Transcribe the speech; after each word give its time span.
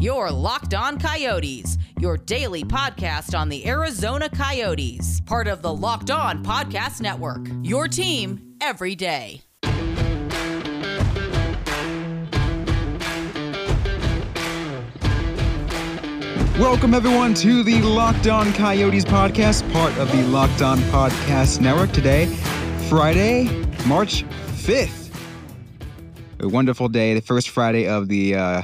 Your 0.00 0.30
Locked 0.30 0.72
On 0.72 0.98
Coyotes, 0.98 1.76
your 1.98 2.16
daily 2.16 2.64
podcast 2.64 3.38
on 3.38 3.50
the 3.50 3.68
Arizona 3.68 4.30
Coyotes, 4.30 5.20
part 5.20 5.46
of 5.46 5.60
the 5.60 5.74
Locked 5.74 6.10
On 6.10 6.42
Podcast 6.42 7.02
Network. 7.02 7.46
Your 7.62 7.86
team 7.86 8.56
every 8.62 8.94
day. 8.94 9.42
Welcome, 16.58 16.94
everyone, 16.94 17.34
to 17.34 17.62
the 17.62 17.82
Locked 17.82 18.26
On 18.26 18.54
Coyotes 18.54 19.04
podcast, 19.04 19.70
part 19.70 19.94
of 19.98 20.10
the 20.12 20.22
Locked 20.28 20.62
On 20.62 20.78
Podcast 20.78 21.60
Network. 21.60 21.92
Today, 21.92 22.24
Friday, 22.88 23.44
March 23.86 24.24
5th. 24.62 25.14
A 26.38 26.48
wonderful 26.48 26.88
day, 26.88 27.12
the 27.12 27.20
first 27.20 27.50
Friday 27.50 27.86
of 27.86 28.08
the 28.08 28.34
uh, 28.34 28.62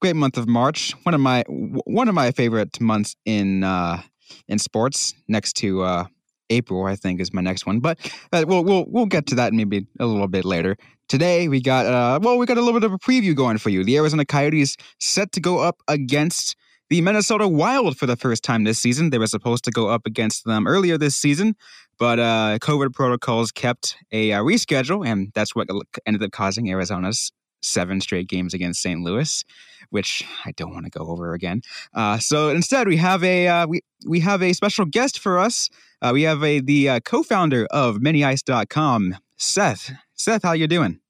great 0.00 0.16
month 0.16 0.36
of 0.36 0.48
March. 0.48 0.92
One 1.02 1.14
of 1.14 1.20
my 1.20 1.44
one 1.48 2.08
of 2.08 2.14
my 2.14 2.30
favorite 2.30 2.80
months 2.80 3.16
in 3.24 3.64
uh, 3.64 4.02
in 4.48 4.58
sports, 4.58 5.14
next 5.28 5.54
to 5.54 5.82
uh, 5.82 6.04
April, 6.50 6.84
I 6.86 6.96
think, 6.96 7.20
is 7.20 7.32
my 7.32 7.42
next 7.42 7.66
one. 7.66 7.80
But 7.80 7.98
uh, 8.32 8.44
we'll 8.46 8.64
we'll 8.64 8.84
we'll 8.88 9.06
get 9.06 9.26
to 9.26 9.34
that 9.36 9.52
maybe 9.52 9.86
a 9.98 10.06
little 10.06 10.28
bit 10.28 10.44
later. 10.44 10.76
Today 11.08 11.48
we 11.48 11.60
got 11.60 11.86
uh, 11.86 12.20
well, 12.22 12.38
we 12.38 12.46
got 12.46 12.58
a 12.58 12.62
little 12.62 12.78
bit 12.78 12.84
of 12.84 12.92
a 12.92 12.98
preview 12.98 13.34
going 13.34 13.58
for 13.58 13.70
you. 13.70 13.84
The 13.84 13.96
Arizona 13.96 14.24
Coyotes 14.24 14.76
set 15.00 15.32
to 15.32 15.40
go 15.40 15.58
up 15.58 15.80
against 15.88 16.56
the 16.90 17.00
Minnesota 17.02 17.46
Wild 17.46 17.98
for 17.98 18.06
the 18.06 18.16
first 18.16 18.42
time 18.42 18.64
this 18.64 18.78
season. 18.78 19.10
They 19.10 19.18
were 19.18 19.26
supposed 19.26 19.64
to 19.64 19.70
go 19.70 19.88
up 19.88 20.06
against 20.06 20.44
them 20.44 20.66
earlier 20.66 20.96
this 20.96 21.16
season, 21.16 21.54
but 21.98 22.18
uh, 22.18 22.58
COVID 22.60 22.94
protocols 22.94 23.52
kept 23.52 23.96
a 24.10 24.32
uh, 24.32 24.42
reschedule, 24.42 25.06
and 25.06 25.30
that's 25.34 25.54
what 25.54 25.68
ended 26.06 26.22
up 26.22 26.30
causing 26.30 26.70
Arizona's 26.70 27.30
seven 27.62 28.00
straight 28.00 28.28
games 28.28 28.54
against 28.54 28.82
St. 28.82 29.00
Louis, 29.00 29.44
which 29.90 30.24
I 30.44 30.52
don't 30.52 30.72
want 30.72 30.84
to 30.84 30.90
go 30.90 31.06
over 31.06 31.34
again. 31.34 31.62
Uh, 31.94 32.18
so 32.18 32.50
instead, 32.50 32.88
we 32.88 32.96
have 32.96 33.22
a 33.24 33.48
uh, 33.48 33.66
we 33.66 33.80
we 34.06 34.20
have 34.20 34.42
a 34.42 34.52
special 34.52 34.84
guest 34.84 35.18
for 35.18 35.38
us. 35.38 35.68
Uh, 36.00 36.10
we 36.12 36.22
have 36.22 36.42
a 36.42 36.60
the 36.60 36.88
uh, 36.88 37.00
co-founder 37.00 37.66
of 37.70 37.96
MiniIce.com, 37.96 39.16
Seth. 39.36 39.92
Seth, 40.14 40.42
how 40.42 40.52
you 40.52 40.66
doing? 40.66 41.00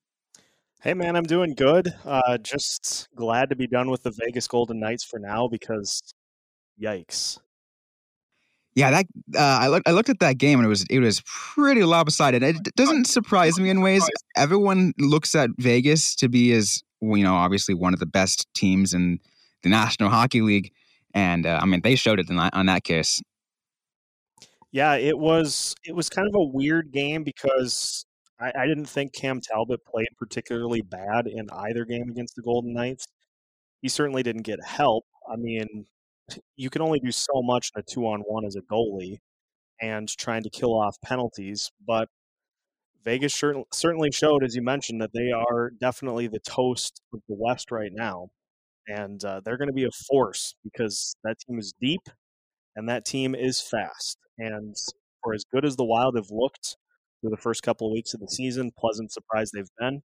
Hey 0.80 0.94
man, 0.94 1.16
I'm 1.16 1.24
doing 1.24 1.54
good. 1.54 1.92
Uh, 2.04 2.38
just 2.38 3.08
glad 3.16 3.50
to 3.50 3.56
be 3.56 3.66
done 3.66 3.90
with 3.90 4.04
the 4.04 4.12
Vegas 4.12 4.46
Golden 4.46 4.78
Knights 4.78 5.04
for 5.04 5.18
now 5.18 5.48
because, 5.48 6.00
yikes. 6.80 7.38
Yeah, 8.78 8.92
that 8.92 9.06
uh, 9.34 9.58
I 9.60 9.66
looked. 9.66 9.88
I 9.88 9.90
looked 9.90 10.08
at 10.08 10.20
that 10.20 10.38
game 10.38 10.60
and 10.60 10.66
it 10.66 10.68
was 10.68 10.84
it 10.88 11.00
was 11.00 11.20
pretty 11.26 11.82
lopsided. 11.82 12.44
It 12.44 12.76
doesn't 12.76 13.06
surprise 13.06 13.58
me 13.58 13.70
in 13.70 13.80
ways. 13.80 14.08
Everyone 14.36 14.92
looks 15.00 15.34
at 15.34 15.50
Vegas 15.58 16.14
to 16.14 16.28
be 16.28 16.52
as 16.52 16.84
you 17.00 17.24
know, 17.24 17.34
obviously 17.34 17.74
one 17.74 17.92
of 17.92 17.98
the 17.98 18.06
best 18.06 18.46
teams 18.54 18.94
in 18.94 19.18
the 19.64 19.68
National 19.68 20.10
Hockey 20.10 20.42
League, 20.42 20.70
and 21.12 21.44
uh, 21.44 21.58
I 21.60 21.66
mean 21.66 21.80
they 21.80 21.96
showed 21.96 22.20
it 22.20 22.30
on 22.30 22.66
that 22.66 22.84
case. 22.84 23.20
Yeah, 24.70 24.94
it 24.94 25.18
was 25.18 25.74
it 25.84 25.96
was 25.96 26.08
kind 26.08 26.28
of 26.28 26.36
a 26.36 26.44
weird 26.44 26.92
game 26.92 27.24
because 27.24 28.06
I, 28.38 28.52
I 28.60 28.66
didn't 28.68 28.86
think 28.86 29.12
Cam 29.12 29.40
Talbot 29.40 29.84
played 29.86 30.06
particularly 30.16 30.82
bad 30.82 31.26
in 31.26 31.50
either 31.50 31.84
game 31.84 32.10
against 32.10 32.36
the 32.36 32.42
Golden 32.42 32.74
Knights. 32.74 33.08
He 33.82 33.88
certainly 33.88 34.22
didn't 34.22 34.42
get 34.42 34.64
help. 34.64 35.04
I 35.28 35.34
mean, 35.34 35.86
you 36.56 36.70
can 36.70 36.82
only 36.82 37.00
do 37.00 37.10
so 37.10 37.42
much 37.42 37.70
in 37.74 37.80
a 37.80 37.82
two 37.82 38.06
on 38.06 38.20
one 38.20 38.44
as 38.44 38.56
a 38.56 38.60
goalie 38.60 39.18
and 39.80 40.08
trying 40.08 40.42
to 40.42 40.50
kill 40.50 40.74
off 40.74 40.96
penalties. 41.02 41.70
But 41.86 42.08
Vegas 43.04 43.34
certainly 43.34 44.10
showed, 44.10 44.44
as 44.44 44.54
you 44.54 44.62
mentioned, 44.62 45.00
that 45.00 45.12
they 45.14 45.30
are 45.30 45.70
definitely 45.80 46.26
the 46.26 46.40
toast 46.40 47.00
of 47.12 47.20
the 47.28 47.36
West 47.38 47.70
right 47.70 47.92
now. 47.92 48.28
And 48.86 49.22
uh, 49.24 49.40
they're 49.44 49.58
going 49.58 49.68
to 49.68 49.74
be 49.74 49.84
a 49.84 49.90
force 49.90 50.54
because 50.64 51.14
that 51.22 51.38
team 51.40 51.58
is 51.58 51.74
deep 51.80 52.00
and 52.74 52.88
that 52.88 53.04
team 53.04 53.34
is 53.34 53.60
fast. 53.60 54.18
And 54.38 54.74
for 55.22 55.34
as 55.34 55.44
good 55.52 55.64
as 55.64 55.76
the 55.76 55.84
Wild 55.84 56.16
have 56.16 56.30
looked 56.30 56.76
through 57.20 57.30
the 57.30 57.36
first 57.36 57.62
couple 57.62 57.86
of 57.86 57.92
weeks 57.92 58.14
of 58.14 58.20
the 58.20 58.28
season, 58.28 58.70
pleasant 58.78 59.12
surprise 59.12 59.50
they've 59.50 59.70
been. 59.78 60.02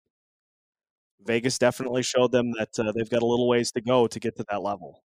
Vegas 1.25 1.57
definitely 1.57 2.03
showed 2.03 2.31
them 2.31 2.51
that 2.57 2.77
uh, 2.77 2.91
they've 2.91 3.09
got 3.09 3.21
a 3.21 3.25
little 3.25 3.47
ways 3.47 3.71
to 3.71 3.81
go 3.81 4.07
to 4.07 4.19
get 4.19 4.35
to 4.37 4.45
that 4.49 4.61
level. 4.61 5.03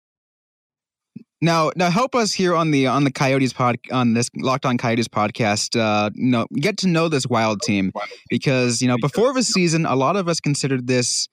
Now, 1.41 1.71
now 1.75 1.89
help 1.89 2.15
us 2.15 2.31
here 2.31 2.55
on 2.55 2.71
the 2.71 2.87
on 2.87 3.03
the 3.03 3.11
Coyotes 3.11 3.53
pod 3.53 3.77
on 3.91 4.13
this 4.13 4.29
Locked 4.37 4.65
On 4.65 4.77
Coyotes 4.77 5.07
podcast. 5.07 5.79
Uh, 5.79 6.09
you 6.15 6.29
know, 6.31 6.47
get 6.55 6.77
to 6.77 6.87
know 6.87 7.09
this 7.09 7.27
Wild 7.27 7.61
team 7.61 7.91
because 8.29 8.81
you 8.81 8.87
know 8.87 8.97
before 8.97 9.33
the 9.33 9.43
season, 9.43 9.85
a 9.85 9.95
lot 9.95 10.15
of 10.15 10.29
us 10.29 10.39
considered 10.39 10.87
this 10.87 11.27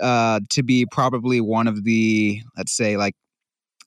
uh, 0.00 0.40
to 0.50 0.62
be 0.62 0.86
probably 0.86 1.40
one 1.40 1.66
of 1.66 1.84
the 1.84 2.40
let's 2.56 2.76
say 2.76 2.96
like, 2.96 3.14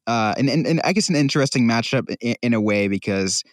uh, 0.07 0.33
and, 0.37 0.49
and, 0.49 0.81
I 0.83 0.93
guess 0.93 1.09
an 1.09 1.15
interesting 1.15 1.67
matchup 1.67 2.13
in, 2.19 2.35
in 2.41 2.53
a 2.53 2.59
way 2.59 2.87
because 2.87 3.43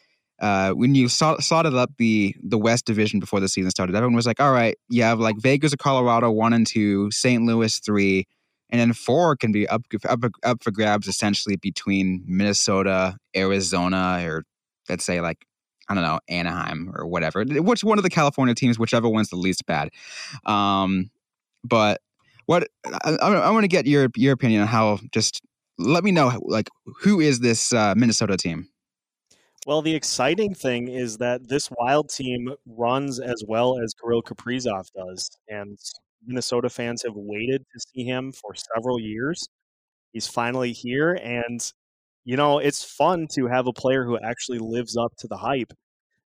uh, 0.40 0.70
when 0.70 0.94
you 0.94 1.08
saw, 1.08 1.38
slotted 1.38 1.74
up 1.74 1.90
the 1.98 2.34
the 2.42 2.58
West 2.58 2.84
Division 2.84 3.20
before 3.20 3.38
the 3.38 3.48
season 3.48 3.70
started, 3.70 3.94
everyone 3.94 4.16
was 4.16 4.26
like, 4.26 4.40
"All 4.40 4.52
right, 4.52 4.76
you 4.88 5.02
have 5.02 5.20
like 5.20 5.36
Vegas 5.40 5.72
or 5.72 5.76
Colorado 5.76 6.30
one 6.30 6.52
and 6.52 6.66
two, 6.66 7.10
St. 7.12 7.44
Louis 7.44 7.78
three, 7.78 8.26
and 8.70 8.80
then 8.80 8.92
four 8.92 9.36
can 9.36 9.52
be 9.52 9.66
up 9.68 9.82
up 10.08 10.20
up 10.42 10.62
for 10.62 10.70
grabs 10.70 11.06
essentially 11.06 11.56
between 11.56 12.22
Minnesota, 12.26 13.16
Arizona, 13.36 14.22
or 14.24 14.44
let's 14.88 15.04
say 15.04 15.20
like 15.20 15.44
I 15.88 15.94
don't 15.94 16.02
know 16.02 16.20
Anaheim 16.28 16.92
or 16.94 17.06
whatever. 17.06 17.44
Which 17.44 17.82
one 17.82 17.98
of 17.98 18.04
the 18.04 18.10
California 18.10 18.54
teams, 18.54 18.78
whichever 18.78 19.08
one's 19.08 19.30
the 19.30 19.36
least 19.36 19.64
bad. 19.66 19.90
Um, 20.44 21.10
but 21.64 22.00
what 22.46 22.68
I, 23.04 23.16
I 23.20 23.50
want 23.50 23.64
to 23.64 23.68
get 23.68 23.86
your 23.86 24.08
your 24.16 24.32
opinion 24.32 24.62
on 24.62 24.68
how 24.68 24.98
just 25.12 25.42
let 25.78 26.04
me 26.04 26.10
know 26.10 26.38
like 26.42 26.68
who 27.00 27.20
is 27.20 27.40
this 27.40 27.72
uh, 27.72 27.94
Minnesota 27.96 28.36
team. 28.36 28.68
Well, 29.66 29.82
the 29.82 29.94
exciting 29.94 30.54
thing 30.54 30.88
is 30.88 31.18
that 31.18 31.48
this 31.48 31.68
wild 31.78 32.08
team 32.08 32.54
runs 32.66 33.20
as 33.20 33.44
well 33.46 33.78
as 33.78 33.92
Kirill 33.92 34.22
Kaprizov 34.22 34.86
does, 34.96 35.30
and 35.48 35.78
Minnesota 36.26 36.68
fans 36.70 37.02
have 37.04 37.14
waited 37.16 37.62
to 37.72 37.80
see 37.80 38.04
him 38.04 38.32
for 38.32 38.54
several 38.54 39.00
years. 39.00 39.48
He's 40.12 40.26
finally 40.26 40.72
here, 40.72 41.14
and 41.14 41.60
you 42.24 42.36
know 42.36 42.58
it's 42.58 42.84
fun 42.84 43.28
to 43.34 43.46
have 43.46 43.66
a 43.66 43.72
player 43.72 44.04
who 44.04 44.18
actually 44.18 44.58
lives 44.58 44.96
up 44.96 45.12
to 45.18 45.28
the 45.28 45.38
hype 45.38 45.72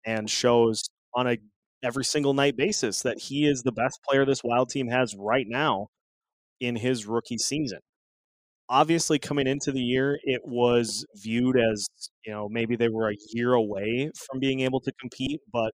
and 0.06 0.30
shows 0.30 0.84
on 1.14 1.26
a 1.28 1.38
every 1.82 2.04
single 2.04 2.34
night 2.34 2.56
basis 2.56 3.02
that 3.02 3.18
he 3.20 3.46
is 3.46 3.62
the 3.62 3.72
best 3.72 4.00
player 4.08 4.24
this 4.24 4.44
Wild 4.44 4.70
team 4.70 4.88
has 4.88 5.14
right 5.18 5.46
now 5.48 5.88
in 6.60 6.76
his 6.76 7.06
rookie 7.06 7.38
season. 7.38 7.80
Obviously, 8.68 9.18
coming 9.18 9.46
into 9.46 9.72
the 9.72 9.80
year, 9.80 10.18
it 10.24 10.42
was 10.44 11.06
viewed 11.16 11.56
as 11.58 11.86
you 12.26 12.32
know 12.32 12.48
maybe 12.50 12.76
they 12.76 12.88
were 12.88 13.10
a 13.10 13.16
year 13.32 13.52
away 13.54 14.10
from 14.26 14.40
being 14.40 14.60
able 14.60 14.80
to 14.80 14.92
compete, 15.00 15.40
but 15.52 15.72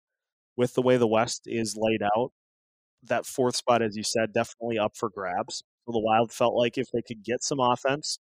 with 0.56 0.74
the 0.74 0.82
way 0.82 0.96
the 0.96 1.06
West 1.08 1.42
is 1.46 1.76
laid 1.78 2.02
out, 2.02 2.32
that 3.08 3.26
fourth 3.26 3.56
spot, 3.56 3.82
as 3.82 3.96
you 3.96 4.02
said, 4.02 4.32
definitely 4.32 4.78
up 4.78 4.96
for 4.96 5.10
grabs. 5.10 5.62
So 5.86 5.92
the 5.92 6.00
Wild 6.00 6.32
felt 6.32 6.54
like 6.54 6.78
if 6.78 6.88
they 6.92 7.02
could 7.02 7.22
get 7.24 7.42
some 7.42 7.60
offense, 7.60 8.18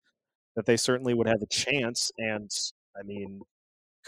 that 0.55 0.65
they 0.65 0.77
certainly 0.77 1.13
would 1.13 1.27
have 1.27 1.41
a 1.41 1.47
chance. 1.47 2.11
And 2.17 2.49
I 2.97 3.03
mean, 3.03 3.41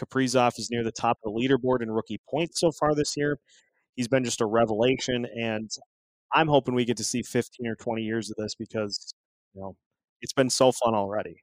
Kaprizov 0.00 0.58
is 0.58 0.70
near 0.70 0.84
the 0.84 0.92
top 0.92 1.18
of 1.24 1.32
the 1.32 1.40
leaderboard 1.40 1.82
in 1.82 1.90
rookie 1.90 2.20
points 2.28 2.60
so 2.60 2.72
far 2.72 2.94
this 2.94 3.16
year. 3.16 3.38
He's 3.96 4.08
been 4.08 4.24
just 4.24 4.40
a 4.40 4.46
revelation, 4.46 5.26
and 5.26 5.70
I'm 6.32 6.46
hoping 6.46 6.74
we 6.74 6.84
get 6.84 6.96
to 6.98 7.04
see 7.04 7.22
15 7.22 7.66
or 7.66 7.74
20 7.74 8.02
years 8.02 8.30
of 8.30 8.36
this 8.36 8.54
because 8.54 9.12
you 9.54 9.60
know 9.60 9.74
it's 10.20 10.32
been 10.32 10.50
so 10.50 10.72
fun 10.72 10.94
already. 10.94 11.42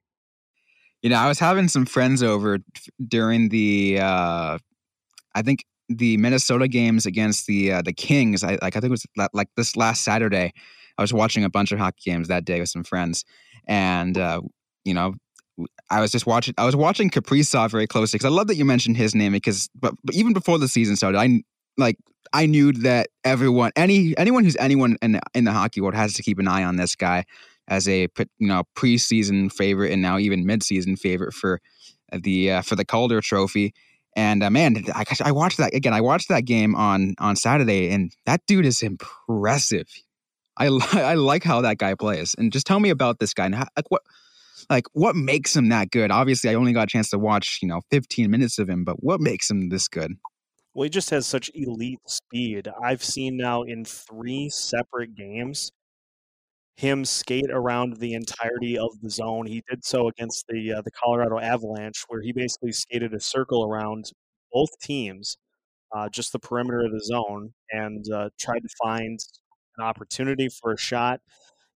You 1.02 1.10
know, 1.10 1.16
I 1.16 1.28
was 1.28 1.38
having 1.38 1.68
some 1.68 1.86
friends 1.86 2.22
over 2.22 2.58
during 3.06 3.50
the, 3.50 4.00
uh, 4.00 4.58
I 5.34 5.42
think 5.42 5.64
the 5.88 6.16
Minnesota 6.16 6.68
games 6.68 7.06
against 7.06 7.46
the 7.46 7.72
uh, 7.72 7.82
the 7.82 7.92
Kings. 7.92 8.42
I 8.42 8.58
like 8.62 8.76
I 8.76 8.80
think 8.80 8.86
it 8.86 8.90
was 8.90 9.06
like 9.32 9.48
this 9.56 9.76
last 9.76 10.04
Saturday. 10.04 10.52
I 10.98 11.02
was 11.02 11.12
watching 11.12 11.44
a 11.44 11.50
bunch 11.50 11.72
of 11.72 11.78
hockey 11.78 12.10
games 12.10 12.28
that 12.28 12.44
day 12.44 12.60
with 12.60 12.68
some 12.68 12.84
friends, 12.84 13.24
and 13.66 14.16
uh, 14.16 14.40
you 14.84 14.94
know, 14.94 15.14
I 15.90 16.00
was 16.00 16.10
just 16.10 16.26
watching. 16.26 16.54
I 16.58 16.64
was 16.64 16.76
watching 16.76 17.10
Kaprizov 17.10 17.70
very 17.70 17.86
closely 17.86 18.18
because 18.18 18.30
I 18.30 18.34
love 18.34 18.46
that 18.48 18.56
you 18.56 18.64
mentioned 18.64 18.96
his 18.96 19.14
name 19.14 19.32
because, 19.32 19.68
but, 19.74 19.94
but 20.04 20.14
even 20.14 20.32
before 20.32 20.58
the 20.58 20.68
season 20.68 20.96
started, 20.96 21.18
I 21.18 21.42
like 21.76 21.96
I 22.32 22.46
knew 22.46 22.72
that 22.72 23.08
everyone, 23.24 23.72
any 23.76 24.16
anyone 24.16 24.44
who's 24.44 24.56
anyone 24.56 24.96
in 25.02 25.20
in 25.34 25.44
the 25.44 25.52
hockey 25.52 25.80
world 25.80 25.94
has 25.94 26.14
to 26.14 26.22
keep 26.22 26.38
an 26.38 26.48
eye 26.48 26.64
on 26.64 26.76
this 26.76 26.96
guy 26.96 27.24
as 27.68 27.88
a 27.88 28.08
you 28.38 28.46
know 28.46 28.64
preseason 28.76 29.52
favorite 29.52 29.92
and 29.92 30.02
now 30.02 30.18
even 30.18 30.46
midseason 30.46 30.98
favorite 30.98 31.34
for 31.34 31.60
the 32.12 32.52
uh, 32.52 32.62
for 32.62 32.76
the 32.76 32.84
Calder 32.84 33.20
Trophy. 33.20 33.74
And 34.16 34.42
uh, 34.42 34.50
man, 34.50 34.82
I, 34.94 35.04
I 35.22 35.30
watched 35.30 35.58
that 35.58 35.74
again. 35.74 35.92
I 35.92 36.00
watched 36.00 36.30
that 36.30 36.46
game 36.46 36.74
on 36.74 37.14
on 37.18 37.36
Saturday, 37.36 37.90
and 37.90 38.10
that 38.24 38.40
dude 38.46 38.64
is 38.64 38.82
impressive. 38.82 39.86
I 40.56 40.66
I 40.92 41.14
like 41.14 41.44
how 41.44 41.60
that 41.60 41.76
guy 41.76 41.94
plays. 41.94 42.34
And 42.36 42.50
just 42.50 42.66
tell 42.66 42.80
me 42.80 42.88
about 42.88 43.18
this 43.20 43.34
guy 43.34 43.44
and 43.44 43.54
how, 43.54 43.66
like 43.76 43.90
what 43.90 44.02
like 44.70 44.86
what 44.94 45.14
makes 45.14 45.54
him 45.54 45.68
that 45.68 45.90
good. 45.90 46.10
Obviously, 46.10 46.48
I 46.48 46.54
only 46.54 46.72
got 46.72 46.84
a 46.84 46.86
chance 46.90 47.10
to 47.10 47.18
watch 47.18 47.58
you 47.60 47.68
know 47.68 47.82
15 47.90 48.30
minutes 48.30 48.58
of 48.58 48.68
him, 48.70 48.84
but 48.84 49.02
what 49.02 49.20
makes 49.20 49.50
him 49.50 49.68
this 49.68 49.86
good? 49.86 50.12
Well, 50.74 50.84
he 50.84 50.90
just 50.90 51.10
has 51.10 51.26
such 51.26 51.50
elite 51.54 52.00
speed. 52.06 52.68
I've 52.82 53.04
seen 53.04 53.36
now 53.36 53.62
in 53.62 53.84
three 53.84 54.50
separate 54.50 55.14
games 55.14 55.72
him 56.76 57.04
skate 57.04 57.50
around 57.50 57.96
the 57.96 58.14
entirety 58.14 58.78
of 58.78 58.90
the 59.00 59.10
zone. 59.10 59.46
He 59.46 59.62
did 59.68 59.84
so 59.84 60.08
against 60.08 60.44
the 60.48 60.74
uh, 60.74 60.82
the 60.82 60.90
Colorado 60.90 61.38
Avalanche, 61.38 62.04
where 62.08 62.20
he 62.20 62.32
basically 62.32 62.72
skated 62.72 63.14
a 63.14 63.20
circle 63.20 63.64
around 63.64 64.10
both 64.52 64.68
teams, 64.82 65.38
uh, 65.96 66.08
just 66.10 66.32
the 66.32 66.38
perimeter 66.38 66.84
of 66.84 66.92
the 66.92 67.02
zone, 67.02 67.52
and 67.70 68.04
uh, 68.12 68.28
tried 68.38 68.60
to 68.60 68.68
find 68.82 69.18
an 69.78 69.84
opportunity 69.84 70.48
for 70.48 70.72
a 70.72 70.78
shot. 70.78 71.20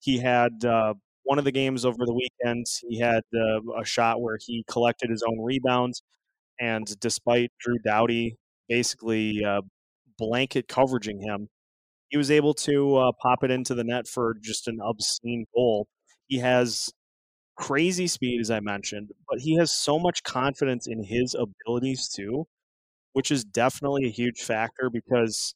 He 0.01 0.19
had 0.19 0.65
uh, 0.65 0.95
one 1.25 1.39
of 1.39 1.45
the 1.45 1.53
games 1.53 1.85
over 1.85 2.05
the 2.05 2.15
weekend. 2.15 2.67
He 2.89 2.99
had 2.99 3.23
uh, 3.35 3.61
a 3.81 3.85
shot 3.85 4.21
where 4.21 4.39
he 4.41 4.65
collected 4.69 5.11
his 5.11 5.23
own 5.27 5.41
rebounds, 5.41 6.03
and 6.61 6.87
despite 7.01 7.53
Drew 7.59 7.79
Doughty 7.79 8.37
basically 8.69 9.43
uh, 9.45 9.63
blanket 10.19 10.69
coveraging 10.69 11.21
him 11.21 11.49
he 12.11 12.19
was 12.19 12.31
able 12.31 12.55
to 12.55 12.97
uh, 12.97 13.13
pop 13.23 13.45
it 13.45 13.51
into 13.51 13.75
the 13.75 13.85
net 13.85 14.07
for 14.09 14.37
just 14.43 14.69
an 14.69 14.81
obscene 14.83 15.47
goal. 15.55 15.87
He 16.27 16.39
has 16.39 16.91
crazy 17.57 18.09
speed, 18.09 18.41
as 18.41 18.51
I 18.51 18.61
mentioned, 18.61 19.11
but 19.29 19.41
he 19.41 19.57
has 19.57 19.71
so 19.73 19.99
much 19.99 20.23
confidence 20.25 20.87
in 20.89 21.05
his 21.05 21.35
abilities 21.37 22.09
too, 22.09 22.47
which 23.13 23.31
is 23.31 23.45
definitely 23.45 24.07
a 24.07 24.11
huge 24.11 24.41
factor 24.41 24.91
because, 24.93 25.55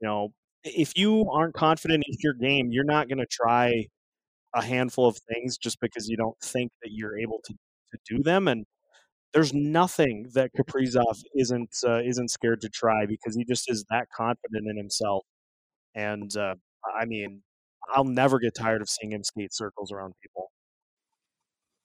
you 0.00 0.08
know, 0.08 0.30
if 0.64 0.96
you 0.96 1.28
aren't 1.30 1.54
confident 1.54 2.04
in 2.08 2.16
your 2.20 2.34
game, 2.34 2.70
you're 2.72 2.84
not 2.84 3.08
going 3.08 3.18
to 3.18 3.26
try 3.26 3.86
a 4.54 4.62
handful 4.64 5.06
of 5.08 5.18
things 5.32 5.58
just 5.58 5.80
because 5.80 6.08
you 6.08 6.16
don't 6.16 6.38
think 6.42 6.72
that 6.82 6.90
you're 6.92 7.18
able 7.18 7.40
to, 7.44 7.54
to 7.54 7.98
do 8.16 8.22
them. 8.22 8.48
And 8.48 8.66
there's 9.34 9.54
nothing 9.54 10.30
that 10.34 10.50
Kaprizov 10.56 11.22
isn't 11.36 11.76
uh, 11.86 12.00
isn't 12.04 12.30
scared 12.30 12.60
to 12.62 12.68
try 12.68 13.06
because 13.06 13.34
he 13.36 13.44
just 13.44 13.70
is 13.70 13.84
that 13.90 14.08
confident 14.14 14.66
in 14.68 14.76
himself. 14.76 15.24
And 15.94 16.34
uh, 16.36 16.54
I 16.98 17.04
mean, 17.04 17.42
I'll 17.94 18.04
never 18.04 18.38
get 18.38 18.54
tired 18.54 18.82
of 18.82 18.88
seeing 18.88 19.12
him 19.12 19.24
skate 19.24 19.52
circles 19.52 19.92
around 19.92 20.14
people. 20.22 20.50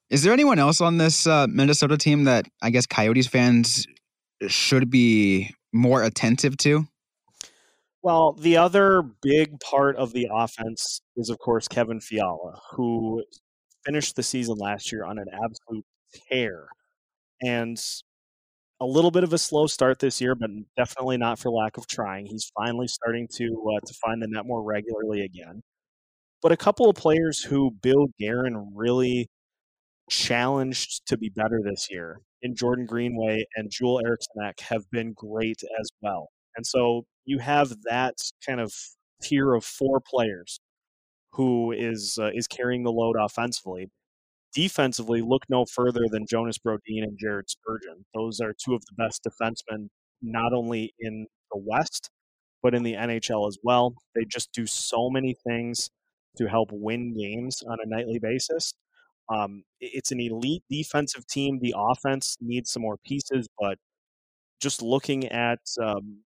Is 0.10 0.24
there 0.24 0.32
anyone 0.32 0.58
else 0.58 0.80
on 0.80 0.98
this 0.98 1.28
uh, 1.28 1.48
Minnesota 1.50 1.98
team 1.98 2.24
that 2.24 2.46
I 2.62 2.70
guess 2.70 2.86
Coyotes 2.86 3.28
fans 3.28 3.86
should 4.48 4.90
be 4.90 5.54
more 5.74 6.04
attentive 6.04 6.56
to? 6.58 6.88
Well, 8.02 8.34
the 8.34 8.56
other 8.56 9.04
big 9.22 9.60
part 9.60 9.98
of 9.98 10.14
the 10.14 10.30
offense 10.32 11.02
is, 11.18 11.30
of 11.30 11.40
course, 11.40 11.68
Kevin 11.68 12.00
Fiala, 12.00 12.62
who 12.72 13.24
finished 13.86 14.16
the 14.16 14.24
season 14.24 14.58
last 14.58 14.92
year 14.92 15.04
on 15.04 15.18
an 15.18 15.28
absolute 15.34 15.86
tear. 16.30 16.68
And 17.42 17.78
a 18.80 18.86
little 18.86 19.12
bit 19.12 19.24
of 19.24 19.34
a 19.34 19.38
slow 19.38 19.68
start 19.68 20.00
this 20.00 20.22
year, 20.22 20.36
but 20.36 20.50
definitely 20.76 21.18
not 21.18 21.40
for 21.40 21.52
lack 21.52 21.78
of 21.78 21.88
trying. 21.88 22.26
He's 22.26 22.52
finally 22.56 22.88
starting 22.88 23.28
to 23.36 23.74
uh, 23.76 23.86
to 23.86 23.94
find 23.94 24.22
the 24.22 24.28
net 24.28 24.46
more 24.46 24.64
regularly 24.64 25.22
again. 25.22 25.62
But 26.42 26.52
a 26.52 26.58
couple 26.58 26.90
of 26.90 26.96
players 26.96 27.44
who 27.44 27.72
Bill 27.82 28.08
Guerin 28.20 28.72
really 28.76 29.30
challenged 30.10 31.06
to 31.08 31.18
be 31.18 31.30
better 31.30 31.62
this 31.64 31.88
year 31.90 32.22
in 32.42 32.56
Jordan 32.56 32.86
Greenway 32.86 33.46
and 33.56 33.70
Joel 33.72 34.02
Eriksson 34.06 34.44
Ek 34.44 34.60
have 34.62 34.90
been 34.92 35.14
great 35.14 35.62
as 35.80 35.90
well. 36.02 36.30
And 36.56 36.66
so 36.66 37.06
you 37.26 37.40
have 37.40 37.74
that 37.90 38.16
kind 38.46 38.60
of 38.60 38.74
tier 39.22 39.54
of 39.54 39.66
four 39.66 40.00
players 40.00 40.60
who 41.32 41.72
is 41.72 42.18
uh, 42.22 42.32
is 42.34 42.48
carrying 42.48 42.84
the 42.84 42.92
load 42.92 43.16
offensively 43.20 43.90
defensively, 44.58 45.22
look 45.22 45.44
no 45.50 45.66
further 45.66 46.08
than 46.10 46.26
Jonas 46.26 46.58
Brodin 46.58 47.04
and 47.04 47.16
Jared 47.20 47.48
Spurgeon. 47.48 48.04
Those 48.16 48.40
are 48.40 48.54
two 48.54 48.74
of 48.74 48.82
the 48.86 48.96
best 48.98 49.22
defensemen, 49.24 49.90
not 50.24 50.52
only 50.52 50.96
in 51.00 51.28
the 51.52 51.62
West, 51.64 52.10
but 52.64 52.74
in 52.74 52.82
the 52.82 52.94
NHL 52.94 53.48
as 53.48 53.60
well. 53.62 53.94
They 54.16 54.26
just 54.26 54.52
do 54.54 54.66
so 54.66 55.12
many 55.12 55.36
things 55.48 55.92
to 56.38 56.48
help 56.48 56.70
win 56.72 57.16
games 57.16 57.62
on 57.70 57.78
a 57.84 57.88
nightly 57.88 58.18
basis. 58.18 58.74
Um, 59.30 59.64
it's 59.80 60.12
an 60.12 60.20
elite 60.20 60.64
defensive 60.72 61.28
team. 61.28 61.60
The 61.62 61.76
offense 61.78 62.36
needs 62.42 62.72
some 62.72 62.82
more 62.82 62.98
pieces, 63.06 63.48
but 63.60 63.78
just 64.60 64.82
looking 64.82 65.28
at 65.28 65.60
um, 65.80 66.22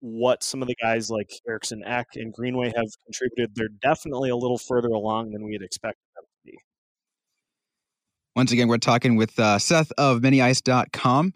what 0.00 0.42
some 0.42 0.62
of 0.62 0.68
the 0.68 0.76
guys 0.82 1.10
like 1.10 1.30
Eriksson 1.46 1.82
Ek 1.84 2.06
and 2.14 2.32
Greenway 2.32 2.72
have 2.74 2.88
contributed, 3.04 3.54
they're 3.54 3.68
definitely 3.82 4.30
a 4.30 4.36
little 4.36 4.56
further 4.58 4.88
along 4.88 5.32
than 5.32 5.44
we 5.44 5.52
had 5.52 5.62
expected. 5.62 6.11
Once 8.34 8.50
again, 8.50 8.66
we're 8.66 8.78
talking 8.78 9.16
with 9.16 9.38
uh, 9.38 9.58
Seth 9.58 9.92
of 9.98 10.20
miniice.com 10.20 11.34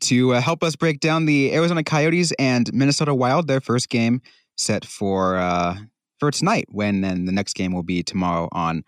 to 0.00 0.34
uh, 0.34 0.40
help 0.40 0.64
us 0.64 0.74
break 0.74 0.98
down 0.98 1.24
the 1.24 1.54
Arizona 1.54 1.84
Coyotes 1.84 2.32
and 2.32 2.68
Minnesota 2.72 3.14
Wild, 3.14 3.46
their 3.46 3.60
first 3.60 3.88
game 3.88 4.20
set 4.56 4.84
for 4.84 5.36
uh, 5.36 5.76
for 6.18 6.32
tonight. 6.32 6.66
When 6.68 7.00
then 7.00 7.26
the 7.26 7.32
next 7.32 7.54
game 7.54 7.72
will 7.72 7.84
be 7.84 8.02
tomorrow 8.02 8.48
on 8.50 8.82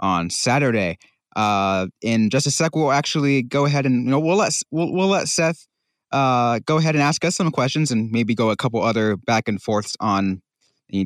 on 0.00 0.28
Saturday. 0.28 0.98
Uh, 1.34 1.86
in 2.02 2.28
just 2.28 2.46
a 2.46 2.50
sec, 2.50 2.76
we'll 2.76 2.92
actually 2.92 3.42
go 3.42 3.64
ahead 3.64 3.86
and 3.86 4.04
you 4.04 4.10
know 4.10 4.20
we'll 4.20 4.36
let 4.36 4.52
we'll, 4.70 4.92
we'll 4.92 5.08
let 5.08 5.28
Seth 5.28 5.66
uh, 6.12 6.60
go 6.66 6.76
ahead 6.76 6.94
and 6.94 7.02
ask 7.02 7.24
us 7.24 7.36
some 7.36 7.50
questions 7.50 7.90
and 7.90 8.10
maybe 8.10 8.34
go 8.34 8.50
a 8.50 8.56
couple 8.56 8.82
other 8.82 9.16
back 9.16 9.48
and 9.48 9.62
forths 9.62 9.96
on 9.98 10.42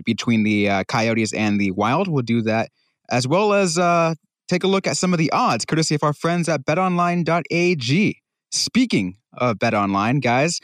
between 0.05 0.43
the 0.43 0.69
uh, 0.69 0.85
Coyotes 0.89 1.32
and 1.32 1.61
the 1.61 1.71
Wild. 1.71 2.09
We'll 2.09 2.23
do 2.23 2.43
that 2.43 2.71
as 3.09 3.29
well 3.29 3.53
as 3.53 3.79
uh, 3.79 4.15
take 4.48 4.64
a 4.64 4.66
look 4.66 4.87
at 4.87 4.96
some 4.96 5.12
of 5.12 5.19
the 5.19 5.31
odds, 5.32 5.64
courtesy 5.64 5.94
of 5.94 6.02
our 6.02 6.12
friends 6.12 6.48
at 6.48 6.64
betonline.ag. 6.64 8.22
Speaking 8.50 9.16
of 9.37 9.56
betonline, 9.56 10.22
guys, 10.22 10.60